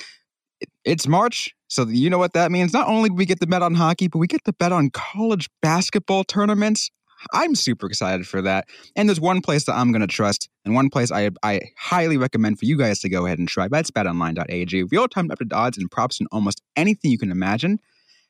it's 0.84 1.06
March, 1.06 1.50
so 1.69 1.87
you 1.87 2.11
know 2.11 2.19
what 2.19 2.34
that 2.34 2.52
means. 2.52 2.73
Not 2.73 2.88
only 2.88 3.08
do 3.08 3.14
we 3.14 3.26
get 3.26 3.40
the 3.40 3.46
bet 3.46 3.62
on 3.62 3.75
hockey, 3.75 4.08
but 4.08 4.19
we 4.19 4.26
get 4.26 4.44
the 4.44 4.52
bet 4.52 4.73
on 4.73 4.90
college 4.90 5.49
basketball 5.61 6.25
tournaments. 6.25 6.90
I'm 7.32 7.55
super 7.55 7.87
excited 7.87 8.26
for 8.26 8.43
that. 8.43 8.67
And 8.96 9.08
there's 9.08 9.20
one 9.20 9.40
place 9.40 9.64
that 9.64 9.75
I'm 9.75 9.93
going 9.93 10.00
to 10.00 10.06
trust, 10.06 10.49
and 10.64 10.75
one 10.75 10.90
place 10.90 11.11
I, 11.11 11.31
I 11.43 11.61
highly 11.79 12.17
recommend 12.17 12.58
for 12.58 12.64
you 12.64 12.76
guys 12.76 13.00
to 13.00 13.08
go 13.08 13.26
ahead 13.26 13.38
and 13.38 13.49
try. 13.49 13.69
That's 13.69 13.90
betonline.ag. 13.90 14.84
Real 14.84 15.08
time 15.08 15.29
updated 15.29 15.52
odds 15.55 15.79
and 15.79 15.90
props 15.90 16.20
and 16.20 16.29
almost 16.32 16.62
anything 16.76 17.11
you 17.11 17.19
can 17.19 17.31
imagine 17.31 17.79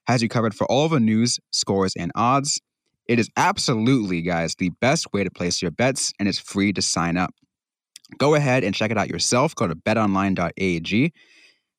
has 0.07 0.23
you 0.23 0.29
covered 0.29 0.55
for 0.55 0.67
all 0.67 0.87
of 0.87 0.91
the 0.93 1.01
news, 1.01 1.39
scores, 1.51 1.95
and 1.97 2.11
odds. 2.15 2.61
It 3.07 3.19
is 3.19 3.29
absolutely, 3.37 4.23
guys, 4.23 4.55
the 4.55 4.71
best 4.81 5.13
way 5.13 5.25
to 5.25 5.31
place 5.31 5.61
your 5.61 5.71
bets, 5.71 6.13
and 6.19 6.29
it's 6.29 6.39
free 6.39 6.73
to 6.73 6.83
sign 6.83 7.17
up. 7.17 7.35
Go 8.19 8.35
ahead 8.35 8.63
and 8.65 8.75
check 8.75 8.91
it 8.91 8.99
out 8.99 9.09
yourself. 9.09 9.55
Go 9.55 9.67
to 9.67 9.75
betonline.ag 9.75 11.13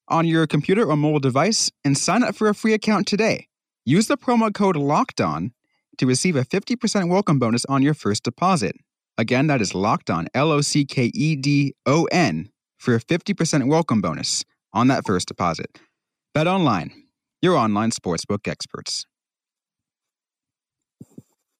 on 0.09 0.27
your 0.27 0.47
computer 0.47 0.85
or 0.85 0.97
mobile 0.97 1.19
device 1.19 1.71
and 1.85 1.97
sign 1.97 2.23
up 2.23 2.35
for 2.35 2.49
a 2.49 2.55
free 2.55 2.73
account 2.73 3.07
today. 3.07 3.47
Use 3.85 4.07
the 4.07 4.17
promo 4.17 4.53
code 4.53 4.75
Locked 4.75 5.21
On 5.21 5.51
to 5.97 6.05
receive 6.05 6.35
a 6.35 6.43
50% 6.43 7.09
welcome 7.09 7.39
bonus 7.39 7.65
on 7.65 7.81
your 7.81 7.93
first 7.93 8.23
deposit. 8.23 8.75
Again, 9.17 9.47
that 9.47 9.61
is 9.61 9.75
Locked 9.75 10.09
On, 10.09 10.27
L 10.33 10.51
O 10.51 10.61
C 10.61 10.85
K 10.85 11.11
E 11.13 11.35
D 11.35 11.75
O 11.85 12.05
N, 12.11 12.49
for 12.77 12.95
a 12.95 12.99
50% 12.99 13.67
welcome 13.67 14.01
bonus 14.01 14.43
on 14.73 14.87
that 14.87 15.05
first 15.05 15.27
deposit. 15.27 15.79
Bet 16.33 16.47
Online, 16.47 16.91
your 17.41 17.55
online 17.55 17.91
sportsbook 17.91 18.47
experts. 18.47 19.05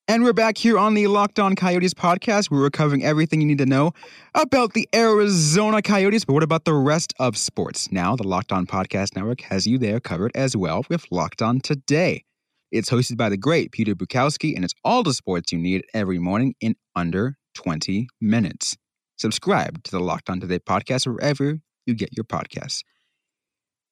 And 0.06 0.26
we're 0.26 0.34
back 0.34 0.58
here 0.58 0.78
on 0.78 0.96
the 0.96 1.08
Locked 1.08 1.40
On 1.40 1.56
Coyotes 1.56 1.94
podcast. 1.94 2.52
We're 2.52 2.70
covering 2.70 3.06
everything 3.06 3.40
you 3.40 3.48
need 3.48 3.60
to 3.60 3.66
know 3.66 3.94
about 4.36 4.74
the 4.74 4.90
Arizona 4.94 5.82
Coyotes. 5.82 6.26
But 6.26 6.34
what 6.34 6.44
about 6.44 6.66
the 6.66 6.74
rest 6.74 7.14
of 7.20 7.38
sports? 7.38 7.90
Now, 7.90 8.18
the 8.18 8.28
Locked 8.28 8.52
On 8.52 8.68
Podcast 8.68 9.16
Network 9.16 9.40
has 9.44 9.66
you 9.66 9.78
there 9.78 10.02
covered 10.02 10.34
as 10.36 10.58
well 10.58 10.84
with 10.90 11.06
Locked 11.10 11.42
On 11.42 11.62
Today. 11.62 12.26
It's 12.70 12.90
hosted 12.90 13.16
by 13.16 13.30
the 13.30 13.38
great 13.38 13.72
Peter 13.72 13.96
Bukowski, 13.96 14.54
and 14.54 14.66
it's 14.66 14.74
all 14.84 15.04
the 15.04 15.14
sports 15.14 15.54
you 15.54 15.58
need 15.58 15.86
every 15.94 16.20
morning 16.20 16.56
in 16.60 16.76
under 16.98 17.38
20 17.56 18.10
minutes. 18.20 18.76
Subscribe 19.16 19.84
to 19.86 19.92
the 19.92 20.02
Locked 20.02 20.30
On 20.30 20.42
Today 20.42 20.60
podcast 20.60 21.08
wherever 21.08 21.62
you 21.86 21.94
get 21.96 22.10
your 22.12 22.26
podcasts. 22.26 22.82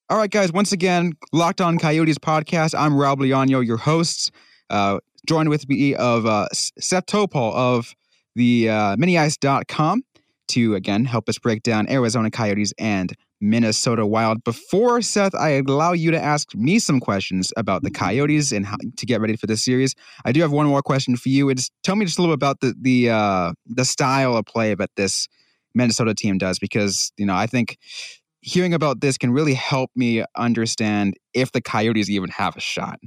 All 0.09 0.17
right, 0.17 0.29
guys, 0.29 0.51
once 0.51 0.73
again, 0.73 1.13
Locked 1.31 1.61
On 1.61 1.79
Coyotes 1.79 2.17
podcast. 2.17 2.77
I'm 2.77 2.97
Rob 2.97 3.19
Leano, 3.19 3.65
your 3.65 3.77
host. 3.77 4.31
Uh, 4.69 4.99
joined 5.27 5.49
with 5.49 5.67
me 5.69 5.95
of 5.95 6.25
uh, 6.25 6.47
Seth 6.53 7.05
Toups 7.05 7.35
of 7.35 7.93
the 8.35 8.69
uh, 8.69 8.95
miniice.com 8.95 10.03
to 10.49 10.75
again 10.75 11.05
help 11.05 11.29
us 11.29 11.39
break 11.39 11.63
down 11.63 11.89
Arizona 11.89 12.29
Coyotes 12.29 12.73
and 12.77 13.15
Minnesota 13.39 14.05
Wild. 14.05 14.43
Before 14.43 15.01
Seth, 15.01 15.33
I 15.33 15.61
allow 15.67 15.93
you 15.93 16.11
to 16.11 16.21
ask 16.21 16.53
me 16.53 16.77
some 16.77 16.99
questions 16.99 17.51
about 17.57 17.83
the 17.83 17.89
Coyotes 17.89 18.51
and 18.51 18.65
how 18.65 18.77
to 18.97 19.05
get 19.05 19.19
ready 19.19 19.35
for 19.35 19.47
this 19.47 19.63
series. 19.63 19.95
I 20.25 20.31
do 20.31 20.41
have 20.41 20.51
one 20.51 20.67
more 20.67 20.81
question 20.81 21.15
for 21.15 21.29
you. 21.29 21.49
It's 21.49 21.71
tell 21.83 21.95
me 21.95 22.05
just 22.05 22.19
a 22.19 22.21
little 22.21 22.35
about 22.35 22.59
the 22.59 22.75
the 22.79 23.09
uh, 23.09 23.53
the 23.65 23.85
style 23.85 24.37
of 24.37 24.45
play 24.45 24.75
that 24.75 24.91
this 24.95 25.27
Minnesota 25.73 26.13
team 26.13 26.37
does, 26.37 26.59
because 26.59 27.11
you 27.17 27.25
know 27.25 27.35
I 27.35 27.47
think 27.47 27.77
hearing 28.41 28.73
about 28.73 29.01
this 29.01 29.17
can 29.17 29.31
really 29.31 29.53
help 29.53 29.89
me 29.95 30.23
understand 30.35 31.15
if 31.33 31.51
the 31.51 31.61
Coyotes 31.61 32.09
even 32.09 32.29
have 32.29 32.55
a 32.55 32.61
shot. 32.61 32.99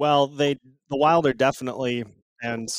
Well, 0.00 0.28
they 0.28 0.54
the 0.88 0.96
Wild 0.96 1.26
are 1.26 1.34
definitely, 1.34 2.04
and 2.40 2.70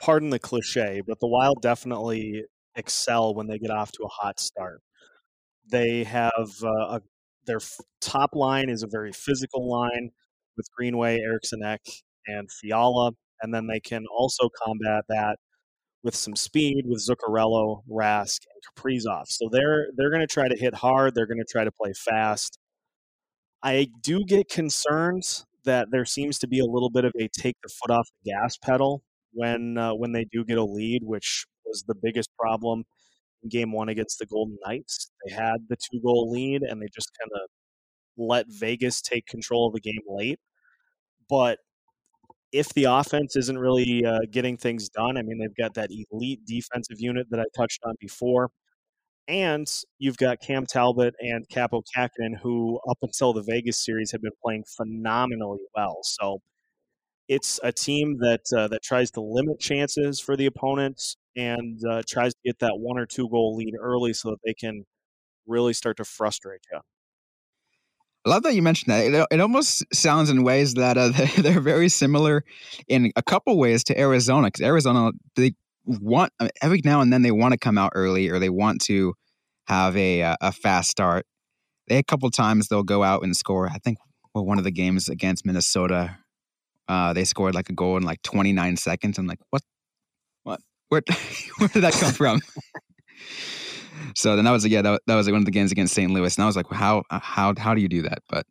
pardon 0.00 0.30
the 0.30 0.38
cliche, 0.38 1.02
but 1.06 1.20
the 1.20 1.28
Wild 1.28 1.60
definitely 1.60 2.44
excel 2.74 3.34
when 3.34 3.46
they 3.46 3.58
get 3.58 3.70
off 3.70 3.92
to 3.92 4.04
a 4.04 4.08
hot 4.08 4.40
start. 4.40 4.80
They 5.70 6.02
have 6.04 6.48
uh, 6.62 6.96
a 6.96 7.02
their 7.46 7.60
top 8.00 8.30
line 8.34 8.70
is 8.70 8.82
a 8.82 8.86
very 8.86 9.12
physical 9.12 9.70
line 9.70 10.12
with 10.56 10.66
Greenway, 10.74 11.18
Eriksson 11.20 11.62
Ek, 11.62 11.82
and 12.26 12.50
Fiala, 12.50 13.12
and 13.42 13.52
then 13.52 13.66
they 13.66 13.80
can 13.80 14.06
also 14.10 14.48
combat 14.64 15.04
that 15.10 15.36
with 16.02 16.14
some 16.14 16.36
speed 16.36 16.84
with 16.86 17.06
Zuccarello, 17.06 17.82
Rask, 17.86 18.40
and 18.54 18.62
Kaprizov. 18.64 19.26
So 19.26 19.50
they're 19.52 19.88
they're 19.94 20.10
going 20.10 20.26
to 20.26 20.26
try 20.26 20.48
to 20.48 20.56
hit 20.56 20.72
hard. 20.72 21.14
They're 21.14 21.26
going 21.26 21.36
to 21.36 21.52
try 21.52 21.64
to 21.64 21.72
play 21.72 21.92
fast. 21.92 22.58
I 23.62 23.88
do 24.02 24.24
get 24.24 24.48
concerns 24.48 25.44
that 25.64 25.88
there 25.90 26.04
seems 26.04 26.38
to 26.40 26.48
be 26.48 26.60
a 26.60 26.64
little 26.66 26.90
bit 26.90 27.04
of 27.04 27.12
a 27.18 27.28
take 27.28 27.56
the 27.62 27.68
foot 27.68 27.92
off 27.92 28.08
the 28.24 28.32
gas 28.32 28.56
pedal 28.58 29.02
when 29.32 29.78
uh, 29.78 29.94
when 29.94 30.12
they 30.12 30.24
do 30.32 30.44
get 30.44 30.58
a 30.58 30.64
lead, 30.64 31.02
which 31.04 31.46
was 31.64 31.84
the 31.86 31.94
biggest 31.94 32.30
problem 32.38 32.84
in 33.42 33.48
Game 33.48 33.72
One 33.72 33.88
against 33.88 34.18
the 34.18 34.26
Golden 34.26 34.58
Knights. 34.66 35.10
They 35.26 35.34
had 35.34 35.68
the 35.68 35.76
two 35.76 36.00
goal 36.00 36.30
lead, 36.30 36.62
and 36.62 36.80
they 36.82 36.88
just 36.94 37.10
kind 37.20 37.30
of 37.34 37.50
let 38.16 38.46
Vegas 38.48 39.00
take 39.02 39.26
control 39.26 39.68
of 39.68 39.74
the 39.74 39.80
game 39.80 40.02
late. 40.08 40.38
But 41.28 41.58
if 42.52 42.68
the 42.74 42.84
offense 42.84 43.36
isn't 43.36 43.58
really 43.58 44.04
uh, 44.04 44.20
getting 44.30 44.56
things 44.56 44.88
done, 44.88 45.16
I 45.16 45.22
mean, 45.22 45.38
they've 45.38 45.56
got 45.56 45.74
that 45.74 45.90
elite 46.10 46.40
defensive 46.46 47.00
unit 47.00 47.28
that 47.30 47.40
I 47.40 47.44
touched 47.56 47.80
on 47.84 47.94
before. 48.00 48.50
And 49.30 49.72
you've 50.00 50.16
got 50.16 50.40
Cam 50.40 50.66
Talbot 50.66 51.14
and 51.20 51.48
Kaapo 51.48 51.84
Kähkönen, 51.96 52.40
who 52.42 52.80
up 52.90 52.98
until 53.00 53.32
the 53.32 53.42
Vegas 53.42 53.82
series 53.82 54.10
have 54.10 54.20
been 54.20 54.32
playing 54.44 54.64
phenomenally 54.76 55.60
well. 55.72 55.98
So 56.02 56.40
it's 57.28 57.60
a 57.62 57.70
team 57.70 58.18
that 58.18 58.40
uh, 58.54 58.66
that 58.66 58.82
tries 58.82 59.12
to 59.12 59.20
limit 59.20 59.60
chances 59.60 60.18
for 60.18 60.36
the 60.36 60.46
opponents 60.46 61.16
and 61.36 61.80
uh, 61.88 62.02
tries 62.08 62.32
to 62.32 62.40
get 62.44 62.58
that 62.58 62.80
one 62.80 62.98
or 62.98 63.06
two 63.06 63.28
goal 63.28 63.54
lead 63.54 63.74
early 63.80 64.12
so 64.12 64.30
that 64.30 64.38
they 64.44 64.52
can 64.52 64.84
really 65.46 65.74
start 65.74 65.98
to 65.98 66.04
frustrate 66.04 66.62
you. 66.72 66.80
I 68.26 68.30
love 68.30 68.42
that 68.42 68.54
you 68.54 68.62
mentioned 68.62 68.92
that. 68.92 69.06
It, 69.06 69.26
it 69.30 69.40
almost 69.40 69.84
sounds 69.94 70.28
in 70.28 70.42
ways 70.42 70.74
that 70.74 70.98
uh, 70.98 71.10
they're 71.38 71.60
very 71.60 71.88
similar 71.88 72.44
in 72.88 73.12
a 73.14 73.22
couple 73.22 73.56
ways 73.58 73.84
to 73.84 73.98
Arizona 73.98 74.48
because 74.48 74.66
Arizona 74.66 75.12
they 75.36 75.52
want 75.84 76.32
every 76.62 76.80
now 76.84 77.00
and 77.00 77.12
then 77.12 77.22
they 77.22 77.30
want 77.30 77.52
to 77.52 77.58
come 77.58 77.78
out 77.78 77.92
early 77.94 78.28
or 78.28 78.38
they 78.38 78.50
want 78.50 78.80
to 78.82 79.14
have 79.66 79.96
a 79.96 80.22
uh, 80.22 80.36
a 80.40 80.52
fast 80.52 80.90
start. 80.90 81.26
They 81.88 81.98
a 81.98 82.02
couple 82.02 82.30
times 82.30 82.68
they'll 82.68 82.82
go 82.82 83.02
out 83.02 83.22
and 83.22 83.36
score. 83.36 83.68
I 83.68 83.78
think 83.78 83.98
well, 84.34 84.44
one 84.44 84.58
of 84.58 84.64
the 84.64 84.70
games 84.70 85.08
against 85.08 85.44
Minnesota, 85.44 86.18
uh, 86.88 87.12
they 87.12 87.24
scored 87.24 87.54
like 87.54 87.68
a 87.68 87.72
goal 87.72 87.96
in 87.96 88.04
like 88.04 88.22
29 88.22 88.76
seconds. 88.76 89.18
I'm 89.18 89.26
like, 89.26 89.40
what, 89.50 89.62
what, 90.44 90.60
where, 90.88 91.02
where 91.58 91.68
did 91.68 91.82
that 91.82 91.94
come 91.94 92.12
from? 92.12 92.40
so 94.14 94.36
then 94.36 94.44
that 94.44 94.50
was 94.50 94.66
yeah 94.66 94.82
that, 94.82 95.00
that 95.06 95.14
was 95.14 95.30
one 95.30 95.40
of 95.40 95.44
the 95.44 95.50
games 95.50 95.72
against 95.72 95.94
St. 95.94 96.10
Louis, 96.10 96.34
and 96.36 96.42
I 96.42 96.46
was 96.46 96.56
like, 96.56 96.70
how 96.70 97.02
how 97.10 97.54
how 97.56 97.74
do 97.74 97.80
you 97.80 97.88
do 97.88 98.02
that? 98.02 98.18
But 98.28 98.46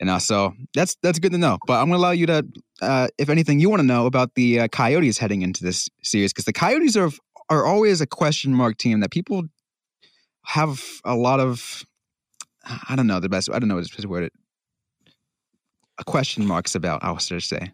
you 0.00 0.06
know, 0.06 0.18
so 0.18 0.54
that's 0.74 0.96
that's 1.02 1.18
good 1.18 1.32
to 1.32 1.38
know. 1.38 1.58
But 1.66 1.80
I'm 1.80 1.86
gonna 1.86 1.98
allow 1.98 2.10
you 2.10 2.26
to, 2.26 2.44
uh, 2.82 3.08
if 3.18 3.28
anything, 3.28 3.60
you 3.60 3.70
want 3.70 3.80
to 3.80 3.86
know 3.86 4.06
about 4.06 4.34
the 4.34 4.60
uh, 4.60 4.68
Coyotes 4.68 5.18
heading 5.18 5.42
into 5.42 5.64
this 5.64 5.88
series 6.02 6.32
because 6.32 6.44
the 6.44 6.52
Coyotes 6.52 6.96
are 6.96 7.10
are 7.50 7.66
always 7.66 8.00
a 8.00 8.06
question 8.06 8.54
mark 8.54 8.78
team 8.78 9.00
that 9.00 9.10
people 9.10 9.44
have 10.44 10.82
a 11.04 11.14
lot 11.14 11.40
of 11.40 11.84
I 12.88 12.96
don't 12.96 13.06
know 13.06 13.20
the 13.20 13.28
best 13.28 13.50
I 13.52 13.58
don't 13.58 13.68
know 13.68 13.76
what 13.76 14.06
word 14.06 14.24
it 14.24 14.32
question 16.06 16.46
marks 16.46 16.74
about. 16.74 17.04
I 17.04 17.10
was 17.12 17.28
to 17.28 17.40
say. 17.40 17.72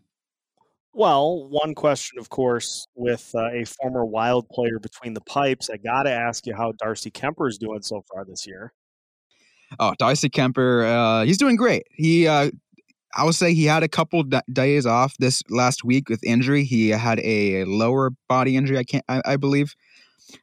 Well, 0.93 1.49
one 1.49 1.75
question, 1.75 2.19
of 2.19 2.31
course, 2.31 2.87
with 2.97 3.31
uh, 3.35 3.51
a 3.53 3.65
former 3.65 4.05
Wild 4.05 4.49
player 4.49 4.79
between 4.81 5.15
the 5.15 5.21
pipes, 5.21 5.71
I 5.71 5.77
got 5.77 6.03
to 6.03 6.13
ask 6.13 6.47
you 6.47 6.55
how 6.55 6.73
Darcy 6.73 7.11
Kuemper 7.11 7.49
is 7.49 7.59
doing 7.59 7.83
so 7.83 8.03
far 8.13 8.25
this 8.25 8.47
year. 8.47 8.73
Oh, 9.79 9.95
Darcy 9.99 10.29
Kuemper, 10.29 10.85
uh, 10.85 11.25
he's 11.25 11.39
doing 11.39 11.55
great. 11.55 11.85
He, 11.93 12.27
uh, 12.27 12.51
I 13.15 13.25
would 13.25 13.37
say, 13.37 13.55
he 13.55 13.67
had 13.67 13.85
a 13.85 13.89
couple 13.89 14.25
d- 14.25 14.41
days 14.53 14.85
off 14.85 15.17
this 15.19 15.43
last 15.49 15.85
week 15.85 16.09
with 16.09 16.25
injury. 16.25 16.65
He 16.65 16.89
had 16.89 17.21
a 17.21 17.65
lower 17.65 18.11
body 18.29 18.57
injury, 18.57 18.77
I 18.79 18.85
can't, 18.85 19.05
I, 19.09 19.23
I 19.25 19.37
believe. 19.37 19.75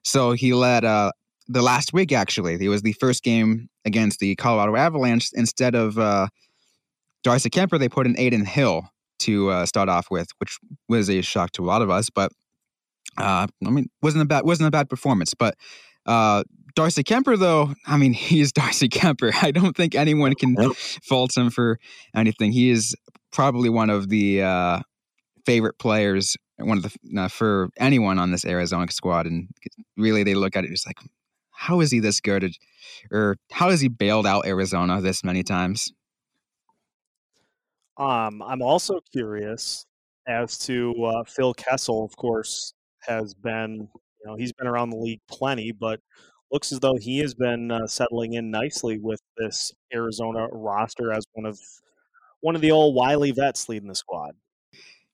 So 0.05 0.31
he 0.31 0.53
led 0.53 0.85
uh, 0.85 1.11
the 1.49 1.61
last 1.61 1.91
week. 1.91 2.13
Actually, 2.13 2.57
it 2.63 2.69
was 2.69 2.83
the 2.83 2.93
first 2.93 3.21
game 3.21 3.67
against 3.83 4.19
the 4.19 4.35
Colorado 4.37 4.77
Avalanche. 4.77 5.29
Instead 5.33 5.75
of 5.75 5.99
uh, 5.99 6.27
Darcy 7.23 7.49
Kuemper, 7.49 7.79
they 7.79 7.89
put 7.89 8.05
in 8.05 8.17
Adin 8.17 8.45
Hill 8.45 8.89
to 9.19 9.49
uh, 9.49 9.65
start 9.65 9.89
off 9.89 10.07
with, 10.11 10.27
which 10.39 10.57
was 10.87 11.09
a 11.09 11.21
shock 11.21 11.51
to 11.53 11.63
a 11.63 11.67
lot 11.67 11.81
of 11.81 11.89
us. 11.89 12.09
But 12.09 12.31
uh, 13.17 13.47
I 13.65 13.69
mean, 13.69 13.87
wasn't 14.01 14.23
a 14.23 14.25
bad 14.25 14.43
wasn't 14.45 14.67
a 14.67 14.71
bad 14.71 14.89
performance. 14.89 15.33
But 15.33 15.55
uh, 16.05 16.43
Darcy 16.75 17.03
Kuemper, 17.03 17.37
though, 17.37 17.73
I 17.85 17.97
mean, 17.97 18.13
he's 18.13 18.51
Darcy 18.51 18.89
Kuemper. 18.89 19.31
I 19.41 19.51
don't 19.51 19.75
think 19.75 19.95
anyone 19.95 20.33
can 20.35 20.55
fault 21.03 21.35
him 21.35 21.49
for 21.49 21.79
anything. 22.15 22.51
He 22.51 22.69
is 22.69 22.95
probably 23.31 23.69
one 23.69 23.89
of 23.89 24.09
the 24.09 24.43
uh, 24.43 24.79
favorite 25.45 25.77
players, 25.79 26.37
one 26.57 26.77
of 26.77 26.83
the 26.83 27.21
uh, 27.21 27.27
for 27.27 27.69
anyone 27.77 28.19
on 28.19 28.31
this 28.31 28.45
Arizona 28.45 28.91
squad. 28.91 29.25
And 29.25 29.49
really, 29.97 30.23
they 30.23 30.35
look 30.35 30.55
at 30.55 30.63
it 30.63 30.69
just 30.69 30.87
like, 30.87 30.99
how 31.51 31.81
is 31.81 31.91
he 31.91 31.99
this 31.99 32.21
good, 32.21 32.53
or 33.11 33.37
how 33.51 33.69
has 33.71 33.81
he 33.81 33.87
bailed 33.87 34.27
out 34.27 34.45
Arizona 34.45 35.01
this 35.01 35.23
many 35.23 35.43
times? 35.43 35.91
Um, 37.97 38.41
I'm 38.41 38.61
also 38.61 38.99
curious 39.11 39.85
as 40.27 40.57
to 40.59 40.93
uh, 41.03 41.23
Phil 41.23 41.53
Kessel. 41.53 42.05
Of 42.05 42.15
course, 42.15 42.73
has 43.01 43.33
been 43.33 43.87
you 44.19 44.25
know 44.25 44.35
he's 44.35 44.53
been 44.53 44.67
around 44.67 44.91
the 44.91 44.97
league 44.97 45.21
plenty, 45.29 45.71
but 45.71 45.99
looks 46.51 46.71
as 46.71 46.79
though 46.79 46.95
he 46.95 47.19
has 47.19 47.33
been 47.33 47.71
uh, 47.71 47.87
settling 47.87 48.33
in 48.33 48.51
nicely 48.51 48.99
with 48.99 49.21
this 49.37 49.71
Arizona 49.93 50.47
roster 50.51 51.11
as 51.11 51.25
one 51.33 51.45
of 51.45 51.59
one 52.41 52.55
of 52.55 52.61
the 52.61 52.71
old 52.71 52.95
wily 52.95 53.31
vets 53.31 53.67
leading 53.67 53.89
the 53.89 53.95
squad. 53.95 54.31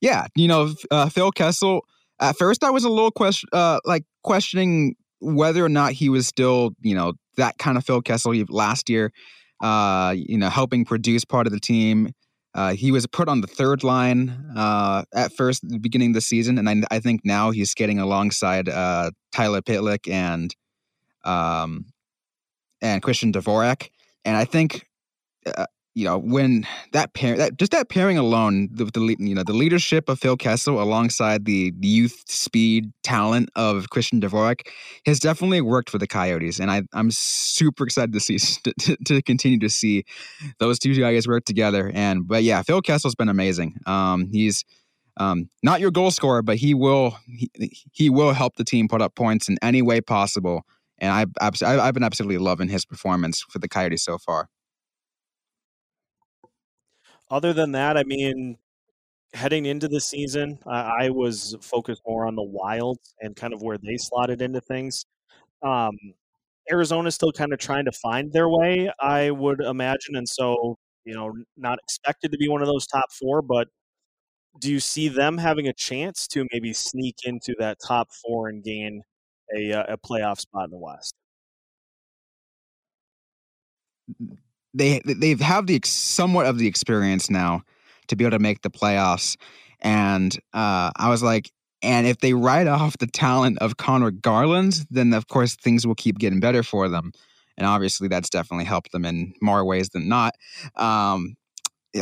Yeah, 0.02 0.28
you 0.36 0.48
know 0.48 0.74
uh, 0.92 1.10
Phil 1.10 1.32
Kessel. 1.32 1.82
At 2.20 2.38
first, 2.38 2.64
I 2.64 2.70
was 2.70 2.84
a 2.84 2.90
little 2.90 3.12
question, 3.12 3.50
uh, 3.54 3.80
like 3.86 4.04
questioning 4.24 4.96
whether 5.20 5.64
or 5.64 5.70
not 5.70 5.94
he 5.94 6.10
was 6.10 6.28
still, 6.28 6.72
you 6.82 6.96
know, 6.96 7.14
that 7.38 7.58
kind 7.58 7.78
of 7.78 7.86
Phil 7.86 8.02
Kessel 8.02 8.34
last 8.50 8.90
year. 8.90 9.12
Uh, 9.62 10.14
you 10.16 10.38
know, 10.38 10.50
helping 10.50 10.84
produce 10.84 11.24
part 11.24 11.48
of 11.48 11.54
the 11.54 11.60
team. 11.60 12.12
Uh, 12.56 12.74
he 12.74 12.92
was 12.92 13.08
put 13.08 13.28
on 13.28 13.42
the 13.42 13.48
third 13.48 13.84
line 13.84 14.30
uh, 14.56 15.04
at 15.14 15.34
first, 15.34 15.68
the 15.68 15.80
beginning 15.80 16.12
of 16.12 16.14
the 16.16 16.22
season, 16.22 16.58
and 16.58 16.70
I, 16.70 16.84
I 16.92 17.00
think 17.00 17.22
now 17.24 17.52
he's 17.52 17.72
skating 17.72 18.00
alongside 18.00 18.70
uh, 18.70 19.12
Tyler 19.32 19.62
Pitlick 19.62 20.12
and 20.12 20.56
um, 21.24 21.86
and 22.82 23.02
Christian 23.02 23.32
Dvorak. 23.32 23.90
And 24.26 24.38
I 24.38 24.46
think 24.46 24.86
uh, 25.46 25.66
you 25.96 26.06
know 26.06 26.18
when 26.18 26.66
that 26.92 27.14
pair 27.14 27.38
that 27.38 27.58
just 27.58 27.72
that 27.72 27.90
pairing 27.90 28.18
alone 28.18 28.70
the, 28.72 28.86
the 28.86 29.16
you 29.20 29.36
know 29.36 29.44
the 29.44 29.54
leadership 29.54 30.10
of 30.10 30.20
Phil 30.20 30.38
Kessel 30.38 30.82
alongside 30.82 31.46
the, 31.46 31.74
youth 31.80 32.24
speed 32.28 32.92
talent 33.04 33.50
of 33.56 33.90
Christian 33.90 34.22
Dvorak 34.22 34.68
has 35.06 35.20
definitely 35.20 35.62
worked 35.62 35.90
for 35.90 35.98
the 35.98 36.08
Coyotes 36.08 36.60
and 36.60 36.72
I 36.72 36.84
I'm 36.94 37.12
super 37.12 37.84
excited 37.84 38.14
to 38.14 38.20
see 38.20 38.38
to, 38.80 38.98
to 39.06 39.22
continue 39.22 39.60
to 39.60 39.70
see 39.70 40.06
those 40.60 40.80
two 40.80 40.96
guys 40.96 41.28
work 41.28 41.46
together 41.46 41.92
and 41.94 42.28
but 42.28 42.44
yeah 42.44 42.62
Phil 42.62 42.82
Kessel's 42.82 43.16
been 43.16 43.30
amazing 43.30 43.76
um 43.86 44.28
he's 44.32 44.64
um, 45.18 45.48
not 45.62 45.80
your 45.80 45.92
goal 45.92 46.10
scorer, 46.10 46.42
but 46.42 46.58
he 46.58 46.74
will 46.74 47.16
he, 47.28 47.52
he 47.92 48.10
will 48.10 48.34
help 48.34 48.56
the 48.56 48.64
team 48.64 48.88
put 48.88 49.00
up 49.00 49.14
points 49.14 49.48
in 49.48 49.60
any 49.62 49.84
way 49.84 50.02
possible. 50.02 50.64
And 50.98 51.12
I, 51.12 51.26
I've, 51.40 51.62
I've 51.62 51.94
been 51.94 52.02
absolutely 52.02 52.40
loving 52.40 52.68
his 52.68 52.84
performance 52.84 53.46
for 53.48 53.60
the 53.60 53.68
Coyotes 53.68 54.04
so 54.04 54.18
far 54.18 54.50
other 57.30 57.54
than 57.54 57.72
that, 57.74 57.98
I 57.98 58.04
mean, 58.04 58.58
heading 59.34 59.66
into 59.66 59.88
the 59.88 60.02
season, 60.02 60.60
I, 60.68 61.06
I 61.06 61.10
was 61.10 61.56
focused 61.62 62.02
more 62.08 62.28
on 62.28 62.36
the 62.36 62.44
Wilds 62.44 63.16
and 63.22 63.36
kind 63.36 63.54
of 63.54 63.62
where 63.62 63.78
they 63.78 63.98
slotted 63.98 64.42
into 64.42 64.62
things. 64.62 65.06
Um, 65.64 65.98
Arizona's 66.72 67.16
still 67.16 67.32
kind 67.34 67.54
of 67.54 67.60
trying 67.60 67.86
to 67.86 67.92
find 67.92 68.32
their 68.34 68.50
way, 68.50 68.92
I 69.00 69.32
would 69.32 69.62
imagine, 69.62 70.16
and 70.16 70.28
so 70.30 70.78
you 71.06 71.14
know, 71.16 71.34
not 71.58 71.80
expected 71.80 72.32
to 72.32 72.38
be 72.38 72.48
one 72.50 72.62
of 72.62 72.68
those 72.68 72.88
top 72.88 73.12
four, 73.12 73.42
but 73.42 73.68
do 74.60 74.72
you 74.72 74.80
see 74.80 75.10
them 75.10 75.38
having 75.38 75.68
a 75.68 75.74
chance 75.74 76.28
to 76.30 76.48
maybe 76.54 76.74
sneak 76.74 77.18
into 77.26 77.56
that 77.60 77.78
top 77.86 78.10
four 78.26 78.50
and 78.50 78.64
gain 78.64 79.02
a, 79.56 79.74
uh, 79.74 79.94
a 79.94 79.98
playoff 79.98 80.40
spot 80.40 80.66
in 80.66 80.72
the 80.72 80.78
West? 80.78 81.16
They 84.74 85.02
they've 85.06 85.40
have 85.40 85.68
the 85.68 85.80
somewhat 85.86 86.46
of 86.46 86.58
the 86.58 86.68
experience 86.68 87.30
now 87.30 87.64
to 88.08 88.16
be 88.16 88.24
able 88.24 88.38
to 88.38 88.42
make 88.42 88.62
the 88.62 88.70
playoffs. 88.70 89.38
And 89.82 90.36
uh, 90.54 90.92
I 90.96 91.10
was 91.10 91.22
like, 91.22 91.52
and 91.82 92.08
if 92.08 92.20
they 92.20 92.34
write 92.34 92.68
off 92.68 92.98
the 92.98 93.08
talent 93.08 93.60
of 93.60 93.78
Conor 93.78 94.12
Garland, 94.12 94.86
then 94.90 95.14
of 95.14 95.28
course 95.28 95.56
things 95.56 95.86
will 95.86 95.96
keep 95.96 96.18
getting 96.18 96.40
better 96.40 96.64
for 96.64 96.88
them. 96.88 97.12
And 97.58 97.68
obviously, 97.68 98.08
that's 98.08 98.30
definitely 98.30 98.66
helped 98.66 98.92
them 98.92 99.06
in 99.06 99.34
more 99.42 99.64
ways 99.64 99.90
than 99.90 100.08
not. 100.08 100.34
Um, 100.76 101.36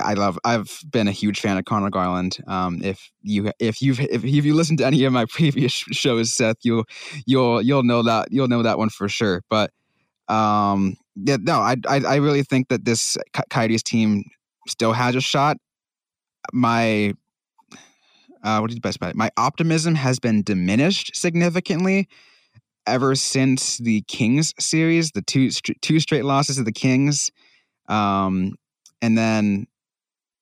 I 0.01 0.13
love. 0.13 0.39
I've 0.45 0.79
been 0.89 1.09
a 1.09 1.11
huge 1.11 1.41
fan 1.41 1.57
of 1.57 1.65
Conor 1.65 1.89
Garland. 1.89 2.37
Um, 2.47 2.81
if 2.81 3.11
you 3.21 3.51
if 3.59 3.81
you've 3.81 3.99
if, 3.99 4.23
if 4.23 4.45
you 4.45 4.53
listened 4.53 4.77
to 4.77 4.85
any 4.85 5.03
of 5.03 5.11
my 5.11 5.25
previous 5.29 5.73
shows, 5.73 6.33
Seth, 6.33 6.57
you'll 6.61 6.85
you'll 7.25 7.61
you'll 7.61 7.83
know 7.83 8.03
that 8.03 8.29
you'll 8.31 8.47
know 8.47 8.63
that 8.63 8.77
one 8.77 8.89
for 8.89 9.09
sure. 9.09 9.41
But 9.49 9.71
um, 10.29 10.95
yeah, 11.15 11.37
no, 11.39 11.59
I, 11.59 11.75
I, 11.87 12.01
I 12.01 12.15
really 12.17 12.43
think 12.43 12.69
that 12.69 12.85
this 12.85 13.17
Coyotes 13.49 13.83
team 13.83 14.23
still 14.67 14.93
has 14.93 15.15
a 15.15 15.21
shot. 15.21 15.57
My 16.53 17.13
uh, 18.43 18.59
what 18.59 18.71
is 18.71 18.75
the 18.75 18.81
best 18.81 18.99
bet? 18.99 19.15
My 19.15 19.29
optimism 19.37 19.95
has 19.95 20.19
been 20.19 20.41
diminished 20.41 21.15
significantly 21.15 22.07
ever 22.87 23.13
since 23.15 23.77
the 23.77 24.01
Kings 24.07 24.53
series, 24.59 25.11
the 25.11 25.21
two 25.21 25.49
two 25.81 25.99
straight 25.99 26.25
losses 26.25 26.57
of 26.57 26.65
the 26.65 26.71
Kings, 26.71 27.31
um, 27.87 28.55
and 29.01 29.17
then 29.17 29.67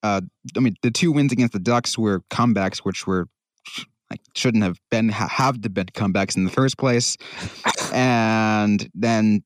uh, 0.03 0.21
I 0.55 0.59
mean 0.59 0.75
the 0.81 0.91
two 0.91 1.11
wins 1.11 1.31
against 1.31 1.53
the 1.53 1.59
Ducks 1.59 1.97
were 1.97 2.21
comebacks, 2.31 2.79
which 2.79 3.05
were 3.05 3.27
like 4.09 4.21
shouldn't 4.35 4.63
have 4.63 4.79
been 4.89 5.09
have 5.09 5.61
been 5.61 5.85
comebacks 5.88 6.38
in 6.38 6.45
the 6.45 6.51
first 6.51 6.77
place, 6.77 7.17
and 7.93 8.89
then 8.93 9.43